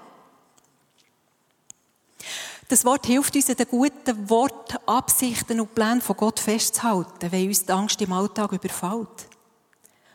Das 2.69 2.85
Wort 2.85 3.07
hilft 3.07 3.35
uns, 3.35 3.47
den 3.47 3.67
guten 3.69 4.31
Wort, 4.31 4.77
Absichten 4.87 5.61
und 5.61 5.75
Plänen 5.75 6.01
von 6.01 6.17
Gott 6.17 6.41
festzuhalten, 6.41 7.31
wenn 7.31 7.49
uns 7.49 7.67
die 7.67 7.73
Angst 7.73 8.01
im 8.01 8.13
Alltag 8.13 8.53
überfällt. 8.53 9.29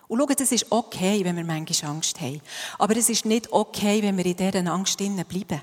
Und 0.08 0.20
schauen, 0.20 0.36
das 0.38 0.52
ist 0.52 0.72
okay, 0.72 1.24
wenn 1.24 1.36
wir 1.36 1.44
manchmal 1.44 1.92
Angst 1.92 2.20
haben. 2.22 2.42
Aber 2.80 2.96
es 2.96 3.10
ist 3.10 3.26
nicht 3.26 3.52
okay, 3.52 4.02
wenn 4.02 4.18
wir 4.18 4.26
in 4.26 4.38
dieser 4.38 4.72
Angst 4.72 4.98
bleiben. 4.98 5.62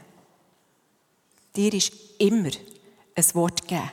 Dir 1.57 1.73
ist 1.73 1.93
immer 2.19 2.51
ein 3.15 3.35
Wort 3.35 3.63
gegeben, 3.63 3.91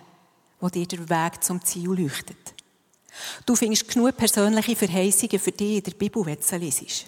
das 0.60 0.72
dir 0.72 0.88
den 0.88 1.10
Weg 1.10 1.44
zum 1.44 1.64
Ziel 1.64 1.90
leuchtet. 1.90 2.38
Du 3.46 3.56
findest 3.56 3.88
genug 3.88 4.18
persönliche 4.18 4.76
Verheißungen 4.76 5.40
für 5.40 5.52
dich 5.52 5.78
in 5.78 5.84
der 5.84 5.92
Bibel, 5.92 6.26
wenn 6.26 6.38
du 6.38 6.44
sie 6.44 6.58
liest. 6.58 7.06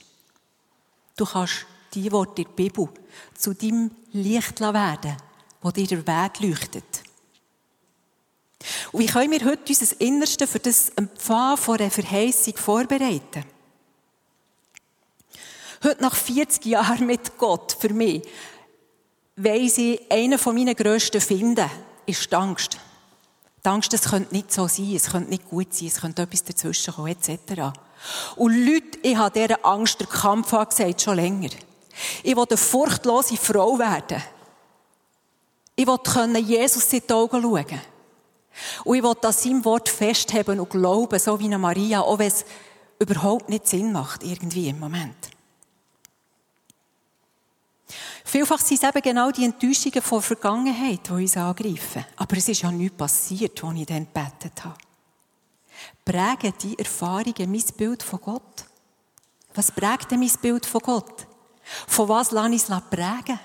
Du 1.16 1.26
kannst 1.26 1.66
die 1.94 2.12
Worte 2.12 2.44
der 2.44 2.50
Bibel 2.52 2.90
zu 3.36 3.54
deinem 3.54 3.92
Licht 4.12 4.60
werden, 4.60 5.18
wo 5.62 5.72
dir 5.72 5.88
der 5.88 6.06
Weg 6.06 6.40
leuchtet. 6.40 7.04
Und 8.92 9.02
wie 9.02 9.06
können 9.08 9.32
wir 9.32 9.46
heute 9.46 9.64
unser 9.68 10.00
Innerste 10.02 10.48
für 10.48 10.60
das 10.60 10.90
Empfangen 10.90 11.58
von 11.58 11.80
einer 11.80 11.92
Verheißung 11.92 12.56
vorbereiten? 12.58 13.44
Heute 15.84 16.02
nach 16.02 16.16
40 16.16 16.66
Jahren 16.66 17.06
mit 17.06 17.38
Gott, 17.38 17.76
für 17.78 17.94
mich, 17.94 18.24
weiss 19.36 19.78
ich, 19.78 20.00
einer 20.12 20.38
meiner 20.52 20.76
grössten 20.76 21.22
Finden 21.22 21.70
ist 22.06 22.32
die 22.32 22.36
Angst. 22.36 22.78
Die 23.66 23.70
Angst, 23.70 23.94
es 23.94 24.04
könnte 24.04 24.34
nicht 24.34 24.52
so 24.52 24.68
sein, 24.68 24.96
es 24.96 25.10
könnte 25.10 25.30
nicht 25.30 25.50
gut 25.50 25.74
sein, 25.74 25.88
es 25.88 26.02
könnte 26.02 26.22
etwas 26.24 26.44
dazwischen 26.44 26.94
kommen, 26.94 27.08
etc. 27.08 27.72
Und 28.36 28.66
Leute, 28.66 29.00
ich 29.02 29.16
habe 29.16 29.40
dieser 29.40 29.66
Angst 29.66 30.02
den 30.02 30.10
Kampf 30.10 30.54
angesagt, 30.54 31.02
schon 31.02 31.16
länger. 31.16 31.50
Ich 32.24 32.36
will 32.36 32.46
eine 32.48 32.58
furchtlose 32.58 33.38
Frau 33.38 33.80
werden. 33.80 34.22
Ich 35.76 35.88
will 35.88 36.38
Jesus 36.38 36.92
in 36.94 37.02
die 37.08 37.14
Augen 37.14 37.42
schauen. 37.42 37.82
Und 38.84 38.96
ich 38.98 39.04
will 39.04 39.16
an 39.22 39.34
seinem 39.34 39.66
Wort 39.66 39.90
festheben 39.90 40.60
und 40.60 40.70
glauben, 40.70 41.18
so 41.18 41.40
wie 41.40 41.46
eine 41.46 41.58
Maria, 41.58 42.02
auch 42.02 42.20
wenn 42.20 42.28
es 42.28 42.46
überhaupt 43.00 43.50
nicht 43.50 43.68
Sinn 43.68 43.92
macht, 43.92 44.24
irgendwie 44.24 44.70
im 44.70 44.80
Moment. 44.80 45.33
Vielfach 48.34 48.62
sind 48.62 48.82
es 48.82 48.90
eben 48.90 49.02
genau 49.04 49.30
die 49.30 49.46
Enttäuschungen 49.46 50.02
von 50.02 50.18
der 50.18 50.24
Vergangenheit, 50.24 51.08
die 51.08 51.12
uns 51.12 51.38
angreifen. 51.38 52.04
Aber 52.16 52.36
es 52.36 52.50
ist 52.50 52.64
ja 52.64 52.72
nichts 52.72 52.98
passiert, 52.98 53.64
als 53.64 53.78
ich 53.78 53.86
dann 53.86 54.08
gebetet 54.12 54.66
habe. 54.66 54.78
Prägen 56.04 56.52
die 56.64 56.80
Erfahrungen 56.80 57.52
mein 57.52 57.64
Bild 57.78 58.02
von 58.02 58.20
Gott? 58.20 58.66
Was 59.54 59.72
prägt 59.72 60.10
denn 60.10 60.22
mein 60.22 60.32
Bild 60.42 60.66
von 60.66 60.82
Gott? 60.82 61.28
Von 61.86 62.10
was 62.10 62.32
lasse 62.32 62.56
ich 62.56 62.64
es 62.64 62.82
prägen? 62.90 63.40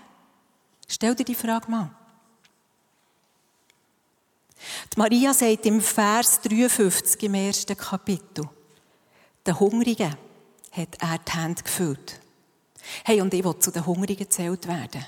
Stell 0.88 1.14
dir 1.14 1.24
die 1.24 1.34
Frage 1.34 1.70
mal. 1.70 1.90
Die 4.94 4.98
Maria 4.98 5.34
sagt 5.34 5.66
im 5.66 5.82
Vers 5.82 6.40
53 6.40 7.24
im 7.24 7.34
ersten 7.34 7.76
Kapitel, 7.76 8.48
der 9.44 9.60
Hungrigen 9.60 10.16
hat 10.72 10.96
er 10.98 11.18
die 11.18 11.32
Hände 11.32 11.62
gefüllt. 11.62 12.22
Hey, 13.04 13.20
und 13.20 13.32
ich 13.34 13.44
will 13.44 13.58
zu 13.58 13.70
den 13.70 13.86
Hungrigen 13.86 14.16
gezählt 14.16 14.66
werden. 14.66 15.04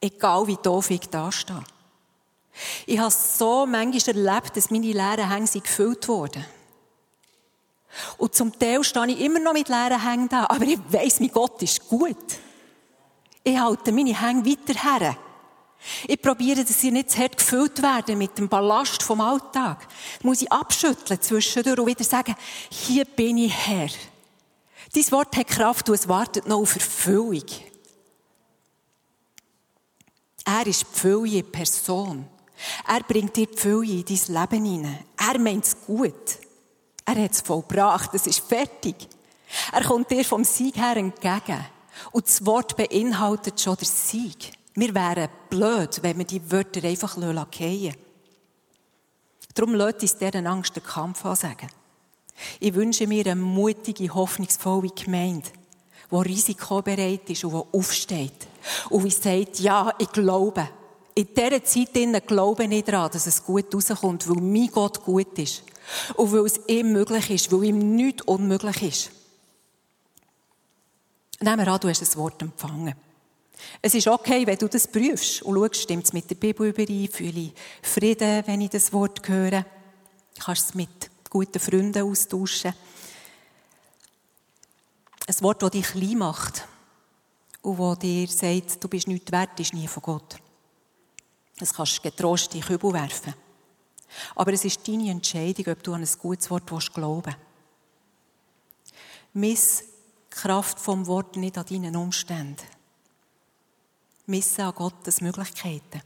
Egal 0.00 0.46
wie 0.46 0.56
doof 0.56 0.90
ich 0.90 1.08
da 1.08 1.30
stehe. 1.30 1.62
Ich 2.86 2.98
habe 2.98 3.10
so 3.10 3.66
manchmal 3.66 4.16
erlebt, 4.16 4.56
dass 4.56 4.70
meine 4.70 4.86
leeren 4.86 5.28
Hänge 5.28 5.46
gefüllt 5.46 6.08
wurden. 6.08 6.44
Und 8.18 8.34
zum 8.34 8.56
Teil 8.58 8.84
stehe 8.84 9.08
ich 9.08 9.20
immer 9.20 9.40
noch 9.40 9.52
mit 9.52 9.68
leeren 9.68 10.02
Hängen 10.02 10.28
da, 10.28 10.46
aber 10.48 10.64
ich 10.64 10.78
weiss, 10.88 11.20
mein 11.20 11.30
Gott 11.30 11.62
ist 11.62 11.88
gut. 11.88 12.16
Ich 13.42 13.58
halte 13.58 13.92
meine 13.92 14.20
Hänge 14.20 14.44
weiter 14.46 14.80
her. 14.80 15.16
Ich 16.06 16.20
probiere, 16.20 16.62
dass 16.62 16.78
sie 16.80 16.90
nicht 16.90 17.10
zu 17.10 17.18
hart 17.18 17.38
gefüllt 17.38 17.80
werden 17.82 18.18
mit 18.18 18.36
dem 18.36 18.48
Ballast 18.48 19.02
vom 19.02 19.20
Alltag. 19.20 19.88
Das 20.16 20.24
muss 20.24 20.42
ich 20.42 20.52
abschütteln 20.52 21.20
zwischendurch 21.20 21.78
und 21.78 21.86
wieder 21.86 22.04
sagen, 22.04 22.34
hier 22.68 23.06
bin 23.06 23.38
ich 23.38 23.52
Herr. 23.52 23.88
Dein 24.92 25.12
Wort 25.12 25.36
hat 25.36 25.46
Kraft 25.46 25.88
und 25.88 25.94
es 25.94 26.08
wartet 26.08 26.46
noch 26.46 26.58
auf 26.58 26.74
Erfüllung. 26.74 27.44
Er 30.44 30.66
ist 30.66 30.80
die 30.82 30.98
Fülle 30.98 31.42
Person. 31.44 32.26
Er 32.86 33.00
bringt 33.00 33.36
dir 33.36 33.46
die 33.46 33.56
Fülle 33.56 33.92
in 33.92 34.04
dein 34.04 34.50
Leben 34.50 34.64
hinein. 34.64 35.04
Er 35.16 35.38
meint 35.38 35.64
es 35.64 35.76
gut. 35.86 36.38
Er 37.04 37.22
hat 37.22 37.32
es 37.32 37.40
vollbracht. 37.40 38.14
Es 38.14 38.26
ist 38.26 38.40
fertig. 38.40 38.96
Er 39.72 39.84
kommt 39.84 40.10
dir 40.10 40.24
vom 40.24 40.44
Sieg 40.44 40.76
her 40.76 40.96
entgegen. 40.96 41.64
Und 42.12 42.26
das 42.26 42.44
Wort 42.44 42.76
beinhaltet 42.76 43.60
schon 43.60 43.76
den 43.76 43.86
Sieg. 43.86 44.52
Wir 44.74 44.94
wären 44.94 45.28
blöd, 45.48 46.00
wenn 46.02 46.18
wir 46.18 46.24
die 46.24 46.50
Wörter 46.50 46.86
einfach 46.86 47.14
fallen 47.14 47.34
lassen. 47.34 47.94
Darum 49.54 49.74
lässt 49.74 50.02
uns 50.02 50.16
deren 50.16 50.46
Angst 50.46 50.76
den 50.76 50.82
Kampf 50.82 51.24
ansagen. 51.24 51.68
Ich 52.58 52.74
wünsche 52.74 53.06
mir 53.06 53.26
eine 53.26 53.36
mutige, 53.36 54.12
hoffnungsvolle 54.14 54.90
Gemeinde, 54.90 55.48
die 56.10 56.16
risikobereit 56.16 57.28
ist 57.30 57.44
und 57.44 57.52
die 57.52 57.78
aufsteht. 57.78 58.48
Und 58.90 59.04
die 59.04 59.10
sagt, 59.10 59.60
ja, 59.60 59.92
ich 59.98 60.10
glaube. 60.10 60.68
In 61.14 61.28
dieser 61.34 61.62
Zeit 61.64 62.26
glaube 62.26 62.64
ich 62.64 62.84
daran, 62.84 63.10
dass 63.10 63.26
es 63.26 63.44
gut 63.44 63.74
rauskommt, 63.74 64.28
weil 64.28 64.42
mein 64.42 64.68
Gott 64.68 65.02
gut 65.02 65.38
ist. 65.38 65.64
Und 66.14 66.32
weil 66.32 66.46
es 66.46 66.60
ihm 66.66 66.92
möglich 66.92 67.30
ist, 67.30 67.52
weil 67.52 67.64
ihm 67.64 67.94
nichts 67.94 68.22
unmöglich 68.22 68.82
ist. 68.82 69.10
Nehmen 71.40 71.58
wir 71.58 71.72
an, 71.72 71.80
du 71.80 71.88
hast 71.88 72.02
ein 72.02 72.16
Wort 72.16 72.40
empfangen. 72.42 72.94
Es 73.82 73.94
ist 73.94 74.06
okay, 74.06 74.46
wenn 74.46 74.58
du 74.58 74.68
das 74.68 74.88
prüfst 74.88 75.42
und 75.42 75.56
schaust, 75.56 75.82
stimmt 75.82 76.04
es 76.04 76.12
mit 76.12 76.30
der 76.30 76.34
Bibel 76.36 76.68
überein, 76.68 77.08
fühle 77.10 77.40
ich 77.40 77.52
Frieden, 77.82 78.42
wenn 78.46 78.60
ich 78.60 78.70
das 78.70 78.92
Wort 78.92 79.26
höre. 79.28 79.64
Du 80.36 80.44
kannst 80.44 80.70
es 80.70 80.74
mit 80.74 81.09
guten 81.30 81.58
Freunden 81.58 82.02
austauschen. 82.02 82.74
Ein 85.26 85.40
Wort, 85.40 85.62
das 85.62 85.70
dich 85.70 85.86
klein 85.86 86.18
macht 86.18 86.66
und 87.62 87.78
das 87.78 87.98
dir 88.00 88.28
sagt, 88.28 88.82
du 88.82 88.88
bist 88.88 89.06
nichts 89.06 89.30
wert, 89.32 89.58
ist 89.60 89.72
nie 89.72 89.86
von 89.86 90.02
Gott. 90.02 90.36
Das 91.58 91.72
kannst 91.72 91.98
du 91.98 92.02
getrost 92.02 92.54
in 92.54 92.60
den 92.60 92.66
Kübel 92.66 92.92
werfen. 92.92 93.34
Aber 94.34 94.52
es 94.52 94.64
ist 94.64 94.86
deine 94.88 95.10
Entscheidung, 95.10 95.72
ob 95.72 95.82
du 95.82 95.94
an 95.94 96.02
ein 96.02 96.18
gutes 96.18 96.50
Wort 96.50 96.66
glauben 96.92 97.24
willst. 97.24 97.38
Miss 99.32 99.84
Kraft 100.28 100.80
vom 100.80 101.06
Wort 101.06 101.36
nicht 101.36 101.56
an 101.56 101.66
deinen 101.66 101.96
Umständen 101.96 102.66
missen 104.30 104.62
an 104.62 104.74
Gottes 104.74 105.20
Möglichkeiten. 105.20 106.02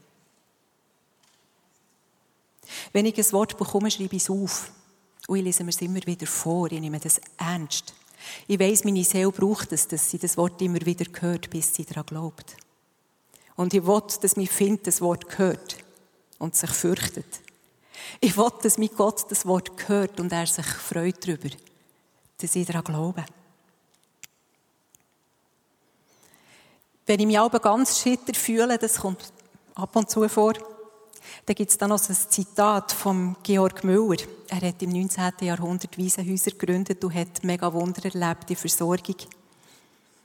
Wenn 2.92 3.06
ich 3.06 3.16
ein 3.16 3.32
Wort 3.32 3.56
bekomme, 3.56 3.90
schreibe 3.90 4.16
ich 4.16 4.22
es 4.22 4.30
auf. 4.30 4.72
Und 5.26 5.38
ich 5.38 5.44
lese 5.44 5.64
mir 5.64 5.70
es 5.70 5.80
immer 5.80 6.04
wieder 6.06 6.26
vor. 6.26 6.70
Ich 6.70 6.80
nehme 6.80 7.00
das 7.00 7.20
ernst. 7.38 7.94
Ich 8.46 8.58
weiss, 8.58 8.84
meine 8.84 9.04
Seele 9.04 9.30
braucht 9.30 9.72
es, 9.72 9.88
dass 9.88 10.10
sie 10.10 10.18
das 10.18 10.36
Wort 10.36 10.60
immer 10.62 10.84
wieder 10.84 11.06
hört, 11.20 11.50
bis 11.50 11.74
sie 11.74 11.84
daran 11.84 12.06
glaubt. 12.06 12.56
Und 13.56 13.72
ich 13.74 13.86
will, 13.86 14.02
dass 14.20 14.36
mein 14.36 14.46
Find 14.46 14.86
das 14.86 15.00
Wort 15.00 15.38
hört 15.38 15.76
und 16.38 16.56
sich 16.56 16.70
fürchtet. 16.70 17.40
Ich 18.20 18.36
will, 18.36 18.50
dass 18.62 18.78
mein 18.78 18.90
Gott 18.96 19.30
das 19.30 19.46
Wort 19.46 19.88
hört 19.88 20.18
und 20.20 20.32
er 20.32 20.46
sich 20.46 20.66
freut 20.66 21.26
darüber, 21.26 21.50
dass 22.38 22.56
ich 22.56 22.66
daran 22.66 22.84
glaube. 22.84 23.24
Wenn 27.06 27.20
ich 27.20 27.26
mich 27.26 27.38
aber 27.38 27.60
ganz 27.60 28.00
schitter 28.00 28.34
fühle, 28.34 28.78
das 28.78 28.96
kommt 28.96 29.32
ab 29.74 29.94
und 29.94 30.10
zu 30.10 30.28
vor, 30.28 30.54
Da 31.46 31.52
gibt 31.52 31.70
es 31.70 31.78
dann 31.78 31.90
noch 31.90 32.08
ein 32.08 32.14
Zitat 32.14 32.92
von 32.92 33.36
Georg 33.42 33.84
Müller. 33.84 34.16
Er 34.48 34.68
hat 34.68 34.82
im 34.82 34.90
19. 34.90 35.32
Jahrhundert 35.40 35.98
Waisenhäuser 35.98 36.52
gegründet 36.52 37.04
und 37.04 37.14
hat 37.14 37.42
mega 37.42 37.72
Wunder 37.72 38.04
erlebt 38.04 38.50
in 38.50 38.56
Versorgung. 38.56 39.16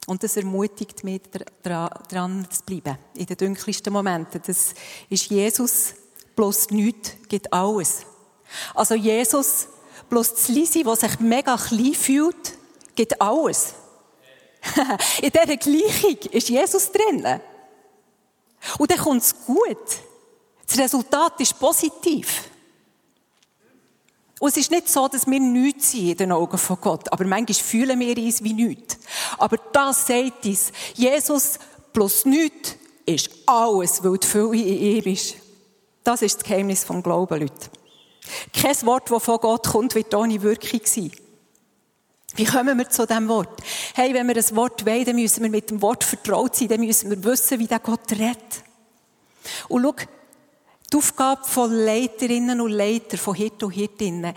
Und 0.07 0.23
das 0.23 0.37
ermutigt 0.37 1.03
mich, 1.03 1.21
daran 1.61 2.47
zu 2.49 2.63
bleiben. 2.63 2.97
In 3.15 3.25
den 3.25 3.37
dunkelsten 3.37 3.93
Momenten. 3.93 4.41
Das 4.45 4.73
ist 5.09 5.29
Jesus 5.29 5.93
plus 6.35 6.69
nichts, 6.71 7.11
gibt 7.27 7.51
alles. 7.53 8.05
Also 8.73 8.95
Jesus 8.95 9.67
plus 10.09 10.33
das 10.33 10.47
Lisi, 10.47 10.83
das 10.83 11.01
sich 11.01 11.19
mega 11.19 11.55
klein 11.57 11.93
fühlt, 11.93 12.57
gibt 12.95 13.21
alles. 13.21 13.75
in 15.21 15.29
dieser 15.29 15.57
Gleichung 15.57 16.17
ist 16.31 16.49
Jesus 16.49 16.91
drin. 16.91 17.39
Und 18.77 18.91
dann 18.91 18.97
kommt 18.97 19.21
es 19.21 19.35
gut. 19.45 19.99
Das 20.69 20.77
Resultat 20.77 21.41
ist 21.41 21.59
positiv. 21.59 22.43
Und 24.39 24.49
es 24.49 24.57
ist 24.57 24.71
nicht 24.71 24.87
so, 24.87 25.07
dass 25.07 25.25
wir 25.25 25.39
nichts 25.39 25.91
sind 25.91 26.09
in 26.09 26.17
den 26.17 26.31
Augen 26.31 26.57
von 26.57 26.77
Gott. 26.79 27.11
Aber 27.11 27.25
manchmal 27.25 27.55
fühlen 27.55 27.99
wir 27.99 28.17
uns 28.17 28.43
wie 28.43 28.53
nichts. 28.53 28.97
Aber 29.39 29.57
das 29.73 30.05
sagt 30.05 30.45
uns, 30.45 30.71
Jesus 30.93 31.59
plus 31.91 32.23
nichts 32.23 32.75
ist 33.05 33.31
alles, 33.47 34.03
weil 34.03 34.17
die 34.19 34.27
Fülle 34.27 34.57
in 34.57 34.97
ihm 34.97 35.13
ist. 35.13 35.35
Das 36.03 36.21
ist 36.21 36.37
das 36.37 36.43
Geheimnis 36.43 36.83
vom 36.83 37.01
Glauben, 37.01 37.39
Leute. 37.39 37.69
Kein 38.53 38.85
Wort, 38.85 39.09
das 39.09 39.23
von 39.23 39.39
Gott 39.39 39.67
kommt, 39.67 39.95
wird 39.95 40.13
ohne 40.13 40.41
Wirkung 40.41 40.81
sein. 40.85 41.11
Wie 42.35 42.45
kommen 42.45 42.77
wir 42.77 42.89
zu 42.89 43.07
diesem 43.07 43.27
Wort? 43.27 43.59
Hey, 43.95 44.13
wenn 44.13 44.27
wir 44.27 44.37
ein 44.37 44.55
Wort 44.55 44.85
wollen, 44.85 45.03
dann 45.03 45.15
müssen 45.15 45.41
wir 45.41 45.49
mit 45.49 45.71
dem 45.71 45.81
Wort 45.81 46.03
vertraut 46.03 46.55
sein, 46.55 46.67
dann 46.67 46.79
müssen 46.79 47.09
wir 47.09 47.23
wissen, 47.23 47.57
wie 47.57 47.67
der 47.67 47.79
Gott 47.79 48.11
redet. 48.11 48.63
Und 49.67 49.81
schau, 49.81 49.95
die 50.91 50.97
Aufgabe 50.97 51.45
von 51.45 51.71
Leiterinnen 51.71 52.61
und 52.61 52.71
Leitern, 52.71 53.19
von 53.19 53.35
Hirten 53.35 53.65
und 53.65 53.71
Hirtinnen, 53.71 54.33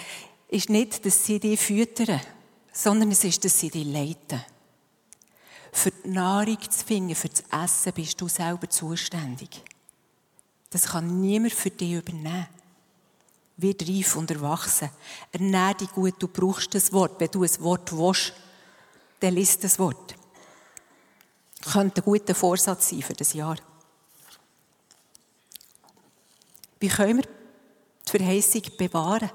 ist 0.48 0.68
nicht, 0.68 1.04
dass 1.04 1.24
sie 1.24 1.40
die 1.40 1.56
füttern, 1.56 2.20
sondern 2.72 3.10
es 3.10 3.24
ist, 3.24 3.44
dass 3.44 3.58
sie 3.58 3.70
die 3.70 3.84
leiten. 3.84 4.44
Für 5.72 5.90
die 5.90 6.10
Nahrung 6.10 6.58
zu 6.60 6.84
finden, 6.84 7.14
für 7.14 7.30
das 7.30 7.44
Essen 7.50 7.92
bist 7.94 8.20
du 8.20 8.28
selber 8.28 8.68
zuständig. 8.68 9.62
Das 10.68 10.84
kann 10.84 11.20
niemand 11.20 11.54
für 11.54 11.70
dich 11.70 11.92
übernehmen. 11.92 12.46
Wird 13.56 13.88
reif 13.88 14.16
und 14.16 14.30
erwachsen. 14.30 14.90
Ernähr 15.30 15.74
dich 15.74 15.90
gut, 15.90 16.14
du 16.18 16.28
brauchst 16.28 16.74
das 16.74 16.92
Wort. 16.92 17.18
Wenn 17.18 17.30
du 17.30 17.42
ein 17.42 17.60
Wort 17.60 17.96
willst, 17.96 18.32
dann 19.20 19.34
liest 19.34 19.64
das 19.64 19.78
Wort. 19.78 20.14
Könnte 21.72 22.00
ein 22.00 22.04
guter 22.04 22.34
Vorsatz 22.34 22.90
sein 22.90 23.02
für 23.02 23.12
das 23.12 23.32
Jahr. 23.34 23.56
Wie 26.82 26.88
können 26.88 27.18
wir 27.18 27.24
die 27.24 28.10
Verheißung 28.10 28.62
bewahren? 28.76 29.30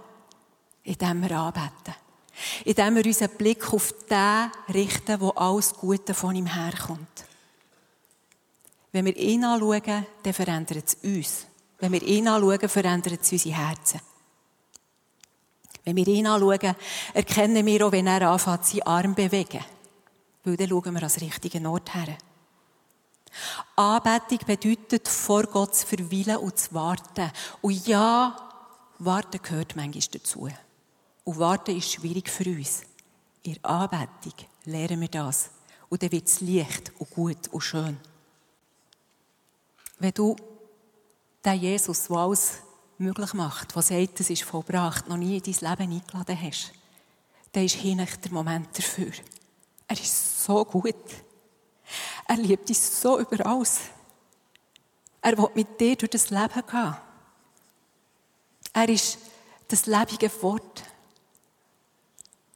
Indem 0.84 1.22
wir 1.22 1.32
anbeten. 1.32 1.96
Indem 2.66 2.96
wir 2.96 3.06
unseren 3.06 3.38
Blick 3.38 3.74
auf 3.74 3.94
den 4.10 4.52
richten, 4.74 5.22
wo 5.22 5.30
alles 5.30 5.74
Gute 5.74 6.14
von 6.14 6.36
ihm 6.36 6.46
herkommt. 6.46 7.24
Wenn 8.92 9.06
wir 9.06 9.16
ihn 9.16 9.46
anschauen, 9.46 10.06
dann 10.24 10.34
verändert 10.34 10.88
es 10.88 10.96
uns. 10.96 11.48
Wenn 11.80 11.94
wir 11.94 12.04
ihn 12.04 12.28
anschauen, 12.28 12.68
verändert 12.68 13.22
es 13.22 13.32
unsere 13.32 13.56
Herzen. 13.56 14.02
Wenn 15.86 15.96
wir 15.96 16.08
ihn 16.08 16.28
anschauen, 16.28 16.76
erkennen 17.14 17.66
wir 17.66 17.88
auch, 17.88 17.94
wenn 17.94 18.08
er 18.08 18.30
anfängt, 18.30 18.66
seinen 18.66 18.82
Arm 18.82 19.16
zu 19.16 19.24
bewegen. 19.24 19.64
Weil 20.44 20.58
dann 20.58 20.68
schauen 20.68 20.94
wir 20.96 21.04
an 21.04 21.10
den 21.10 21.24
richtigen 21.24 21.66
Ort 21.66 21.96
her. 21.96 22.18
Anbetung 23.76 24.40
bedeutet, 24.46 25.08
vor 25.08 25.44
Gott 25.44 25.76
zu 25.76 25.88
verweilen 25.88 26.38
und 26.38 26.58
zu 26.58 26.74
warten. 26.74 27.32
Und 27.62 27.88
ja, 27.88 28.36
warten 29.00 29.42
gehört 29.42 29.76
manchmal 29.76 30.04
dazu. 30.12 30.50
Und 31.24 31.40
warten 31.40 31.78
ist 31.78 31.92
schwierig 31.92 32.30
für 32.30 32.46
uns. 32.46 32.82
In 33.44 33.64
Anbetung 33.64 34.34
lernen 34.66 35.02
wir 35.02 35.08
das. 35.08 35.52
Und 35.90 36.04
dann 36.04 36.12
wird 36.12 36.28
es 36.28 36.42
leicht 36.42 36.92
und 37.00 37.10
gut 37.10 37.48
und 37.50 37.62
schön. 37.62 37.98
Wenn 40.00 40.14
du 40.14 40.36
den 41.44 41.60
Jesus, 41.60 42.08
der 42.08 42.18
alles 42.18 42.62
möglich 42.98 43.34
macht, 43.34 43.76
der 43.76 43.82
sagt, 43.82 44.20
es 44.20 44.30
ist 44.30 44.44
vollbracht, 44.44 45.08
noch 45.08 45.18
nie 45.18 45.38
in 45.38 45.44
dein 45.44 45.78
Leben 45.78 45.94
eingeladen 45.94 46.42
hast, 46.42 46.74
dann 47.52 47.64
ist 47.64 47.76
hier 47.76 47.96
der 47.96 48.32
Moment 48.32 48.78
dafür. 48.78 49.12
Er 49.88 50.00
ist 50.00 50.44
so 50.44 50.66
gut. 50.66 50.96
Er 52.28 52.38
liebt 52.38 52.68
dich 52.68 52.80
so 52.80 53.20
über 53.20 53.46
alles. 53.46 53.80
Er 55.22 55.38
will 55.38 55.50
mit 55.56 55.80
dir 55.80 55.96
durch 55.96 56.12
das 56.12 56.30
Leben 56.30 56.64
gehen. 56.70 56.96
Er 58.74 58.90
ist 58.90 59.18
das 59.70 59.86
lebende 59.86 60.30
Wort. 60.42 60.84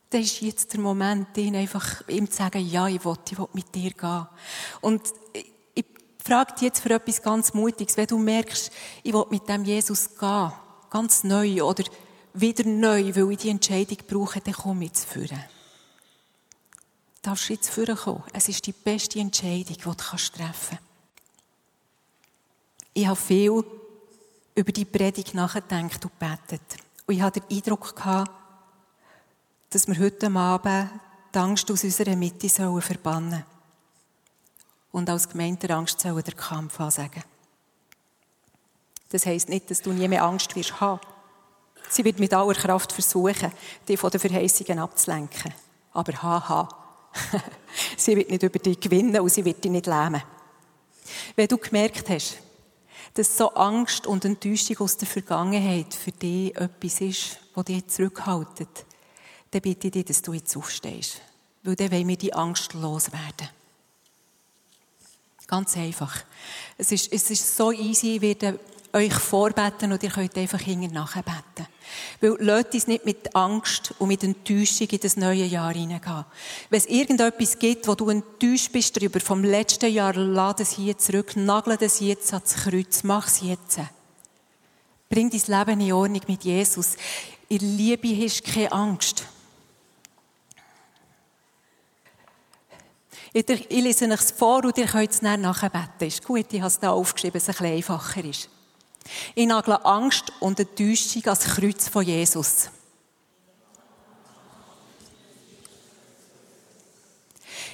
Das 0.09 0.21
ist 0.21 0.41
jetzt 0.41 0.73
der 0.73 0.81
Moment, 0.81 1.37
ihn 1.37 1.55
einfach 1.55 2.07
ihm 2.09 2.29
zu 2.29 2.37
sagen, 2.37 2.67
ja, 2.67 2.87
ich 2.87 3.03
will, 3.05 3.15
ich 3.29 3.37
will 3.37 3.47
mit 3.53 3.73
dir 3.73 3.91
gehen. 3.91 4.27
Und 4.81 5.01
ich 5.73 5.85
frage 6.21 6.53
dich 6.53 6.63
jetzt 6.63 6.81
für 6.81 6.91
etwas 6.91 7.21
ganz 7.21 7.53
Mutiges, 7.53 7.95
wenn 7.95 8.07
du 8.07 8.17
merkst, 8.17 8.71
ich 9.03 9.13
will 9.13 9.25
mit 9.29 9.47
dem 9.47 9.63
Jesus 9.63 10.17
gehen, 10.17 10.51
ganz 10.89 11.23
neu 11.23 11.63
oder 11.63 11.85
wieder 12.33 12.65
neu, 12.65 13.15
weil 13.15 13.31
ich 13.31 13.37
die 13.37 13.49
Entscheidung 13.49 13.97
brauche, 14.05 14.41
dann 14.41 14.53
komm 14.53 14.81
jetzt 14.81 15.05
führen 15.05 15.41
darfst 17.21 17.49
du 17.49 17.53
jetzt 17.53 17.69
vorkommen. 17.69 18.23
Es 18.33 18.49
ist 18.49 18.65
die 18.65 18.71
beste 18.71 19.19
Entscheidung, 19.19 19.75
die 19.75 19.77
du 19.77 19.93
treffen 19.93 20.37
kannst. 20.37 20.81
Ich 22.93 23.07
habe 23.07 23.19
viel 23.19 23.63
über 24.55 24.71
die 24.71 24.85
Predigt 24.85 25.33
nachgedacht 25.33 26.03
und 26.03 26.19
gebetet. 26.19 26.61
Und 27.05 27.15
ich 27.15 27.21
hatte 27.21 27.39
den 27.41 27.57
Eindruck 27.57 27.95
gehabt, 27.95 28.31
dass 29.69 29.87
wir 29.87 29.97
heute 29.97 30.29
Abend 30.31 30.89
die 31.33 31.39
Angst 31.39 31.71
aus 31.71 31.83
unserer 31.83 32.15
Mitte 32.15 32.49
sollen 32.49 32.81
verbannen 32.81 33.45
Und 34.91 35.09
als 35.09 35.29
Gemeinde 35.29 35.73
Angst 35.73 36.01
sollen 36.01 36.23
der 36.23 36.33
Kampf 36.33 36.79
ansagen. 36.79 37.23
Das 39.09 39.25
heisst 39.25 39.49
nicht, 39.49 39.69
dass 39.69 39.81
du 39.81 39.93
nie 39.93 40.07
mehr 40.07 40.23
Angst 40.23 40.55
wirst 40.55 40.79
haben. 40.81 40.99
Sie 41.89 42.03
wird 42.03 42.19
mit 42.19 42.33
aller 42.33 42.53
Kraft 42.53 42.91
versuchen, 42.91 43.51
dich 43.87 43.99
von 43.99 44.09
den 44.09 44.19
Verheißungen 44.19 44.79
abzulenken. 44.79 45.53
Aber 45.93 46.21
haha, 46.21 46.80
sie 47.97 48.15
wird 48.15 48.29
nicht 48.29 48.43
über 48.43 48.59
dich 48.59 48.79
gewinnen 48.79 49.19
und 49.19 49.29
sie 49.29 49.45
wird 49.45 49.63
dich 49.63 49.71
nicht 49.71 49.85
lähmen. 49.85 50.21
Wenn 51.35 51.47
du 51.47 51.57
gemerkt 51.57 52.09
hast, 52.09 52.37
dass 53.13 53.37
so 53.37 53.49
Angst 53.53 54.07
und 54.07 54.23
Enttäuschung 54.25 54.77
aus 54.79 54.97
der 54.97 55.07
Vergangenheit 55.07 55.93
für 55.93 56.11
dich 56.11 56.55
etwas 56.55 57.01
ist, 57.01 57.39
das 57.55 57.65
dich 57.65 57.87
zurückhaltet, 57.87 58.85
dann 59.51 59.61
bitte 59.61 59.87
ich 59.87 59.91
dich, 59.93 60.05
dass 60.05 60.21
du 60.21 60.33
jetzt 60.33 60.55
aufstehst. 60.55 61.21
Weil 61.63 61.75
dann 61.75 61.91
wollen 61.91 62.07
wir 62.07 62.17
die 62.17 62.33
Angst 62.33 62.73
loswerden. 62.73 63.49
Ganz 65.47 65.75
einfach. 65.75 66.23
Es 66.77 66.93
ist, 66.93 67.11
es 67.11 67.29
ist 67.29 67.57
so 67.57 67.73
easy, 67.73 68.15
ich 68.15 68.21
werde 68.21 68.57
euch 68.93 69.13
vorbeten 69.13 69.91
und 69.91 70.01
ihr 70.01 70.09
könnt 70.09 70.37
einfach 70.37 70.61
hinten 70.61 70.93
nachbeten. 70.93 71.67
Weil 72.19 72.35
lasst 72.39 72.73
uns 72.73 72.87
nicht 72.87 73.05
mit 73.05 73.35
Angst 73.35 73.93
und 73.99 74.07
mit 74.07 74.23
Enttäuschung 74.23 74.87
in 74.87 74.99
das 74.99 75.17
neue 75.17 75.45
Jahr 75.45 75.73
hineingehen. 75.73 76.25
Wenn 76.69 76.77
es 76.77 76.85
irgendetwas 76.85 77.57
gibt, 77.59 77.87
wo 77.87 77.95
du 77.95 78.09
enttäuscht 78.09 78.71
bist 78.71 78.95
darüber, 78.95 79.19
vom 79.19 79.43
letzten 79.43 79.91
Jahr, 79.91 80.13
lade 80.15 80.63
es 80.63 80.71
hier 80.71 80.97
zurück, 80.97 81.35
nagle 81.35 81.77
es 81.79 81.99
jetzt 81.99 82.33
ans 82.33 82.55
Kreuz, 82.55 83.03
mach 83.03 83.27
es 83.27 83.41
jetzt. 83.41 83.79
Bring 85.09 85.29
dein 85.29 85.59
Leben 85.59 85.81
in 85.81 85.93
Ordnung 85.93 86.21
mit 86.27 86.43
Jesus. 86.43 86.95
In 87.49 87.77
Liebe 87.77 88.23
hast 88.23 88.47
du 88.47 88.51
keine 88.51 88.71
Angst. 88.71 89.25
Ich 93.33 93.47
lese 93.69 94.05
es 94.05 94.31
vor 94.31 94.63
und 94.65 94.77
ihr 94.77 94.87
könnt 94.87 95.11
es 95.11 95.21
nachher 95.21 95.69
beten. 95.69 96.07
Ist 96.07 96.23
gut, 96.23 96.45
ich 96.51 96.59
habe 96.59 96.67
es 96.67 96.79
da 96.79 96.91
aufgeschrieben, 96.91 97.33
dass 97.33 97.43
es 97.43 97.49
ein 97.49 97.53
bisschen 97.53 97.75
einfacher 97.77 98.25
ist. 98.25 98.49
Ich 99.35 99.47
nagle 99.47 99.83
Angst 99.85 100.31
und 100.39 100.59
Enttäuschung 100.59 101.23
ans 101.25 101.43
Kreuz 101.43 101.87
von 101.87 102.03
Jesus. 102.03 102.69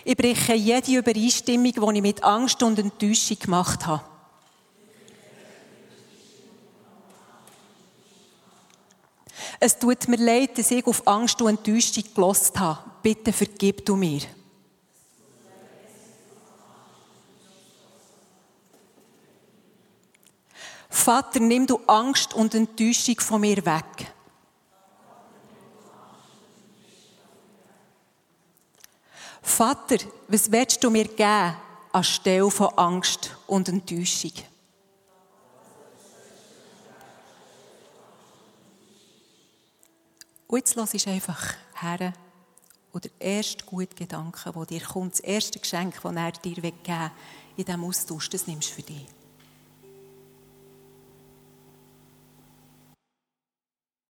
Ich 0.03 0.15
breche 0.15 0.53
jede 0.53 0.99
Übereinstimmung, 0.99 1.73
die 1.73 1.97
ich 1.97 2.01
mit 2.01 2.23
Angst 2.23 2.63
und 2.63 2.79
Enttäuschung 2.79 3.37
gemacht 3.39 3.85
habe. 3.85 4.03
Es 9.59 9.77
tut 9.77 10.07
mir 10.07 10.17
leid, 10.17 10.57
dass 10.57 10.71
ich 10.71 10.85
auf 10.85 11.05
Angst 11.07 11.41
und 11.41 11.49
Enttäuschung 11.49 12.03
gelost 12.13 12.57
habe. 12.59 12.79
Bitte 13.01 13.33
vergib 13.33 13.85
du 13.85 13.95
mir. 13.95 14.21
Vater, 21.07 21.39
nimm 21.39 21.65
du 21.65 21.79
Angst 21.87 22.33
und 22.33 22.53
Enttäuschung 22.53 23.17
von 23.21 23.39
mir 23.39 23.65
weg. 23.65 24.11
Vater, 29.41 29.99
was 30.27 30.51
willst 30.51 30.83
du 30.83 30.89
mir 30.89 31.05
geben 31.05 31.55
anstelle 31.93 32.51
von 32.51 32.77
Angst 32.77 33.33
und 33.47 33.69
Enttäuschung? 33.69 34.33
Und 40.47 40.57
jetzt 40.57 40.75
lass 40.75 40.93
ich 40.93 41.07
einfach 41.07 41.53
her. 41.79 42.11
oder 42.91 43.07
der 43.07 43.11
erste 43.21 43.63
gute 43.63 43.95
Gedanke, 43.95 44.51
der 44.51 44.65
dir 44.65 44.85
kommt, 44.85 45.13
das 45.13 45.19
erste 45.21 45.57
Geschenk, 45.57 46.01
das 46.03 46.15
er 46.17 46.31
dir 46.33 46.55
geben 46.55 46.63
will, 46.85 47.11
in 47.55 47.63
diesem 47.63 47.85
Austausch, 47.85 48.29
das 48.29 48.45
nimmst 48.45 48.71
du 48.71 48.73
für 48.73 48.81
dich. 48.81 49.16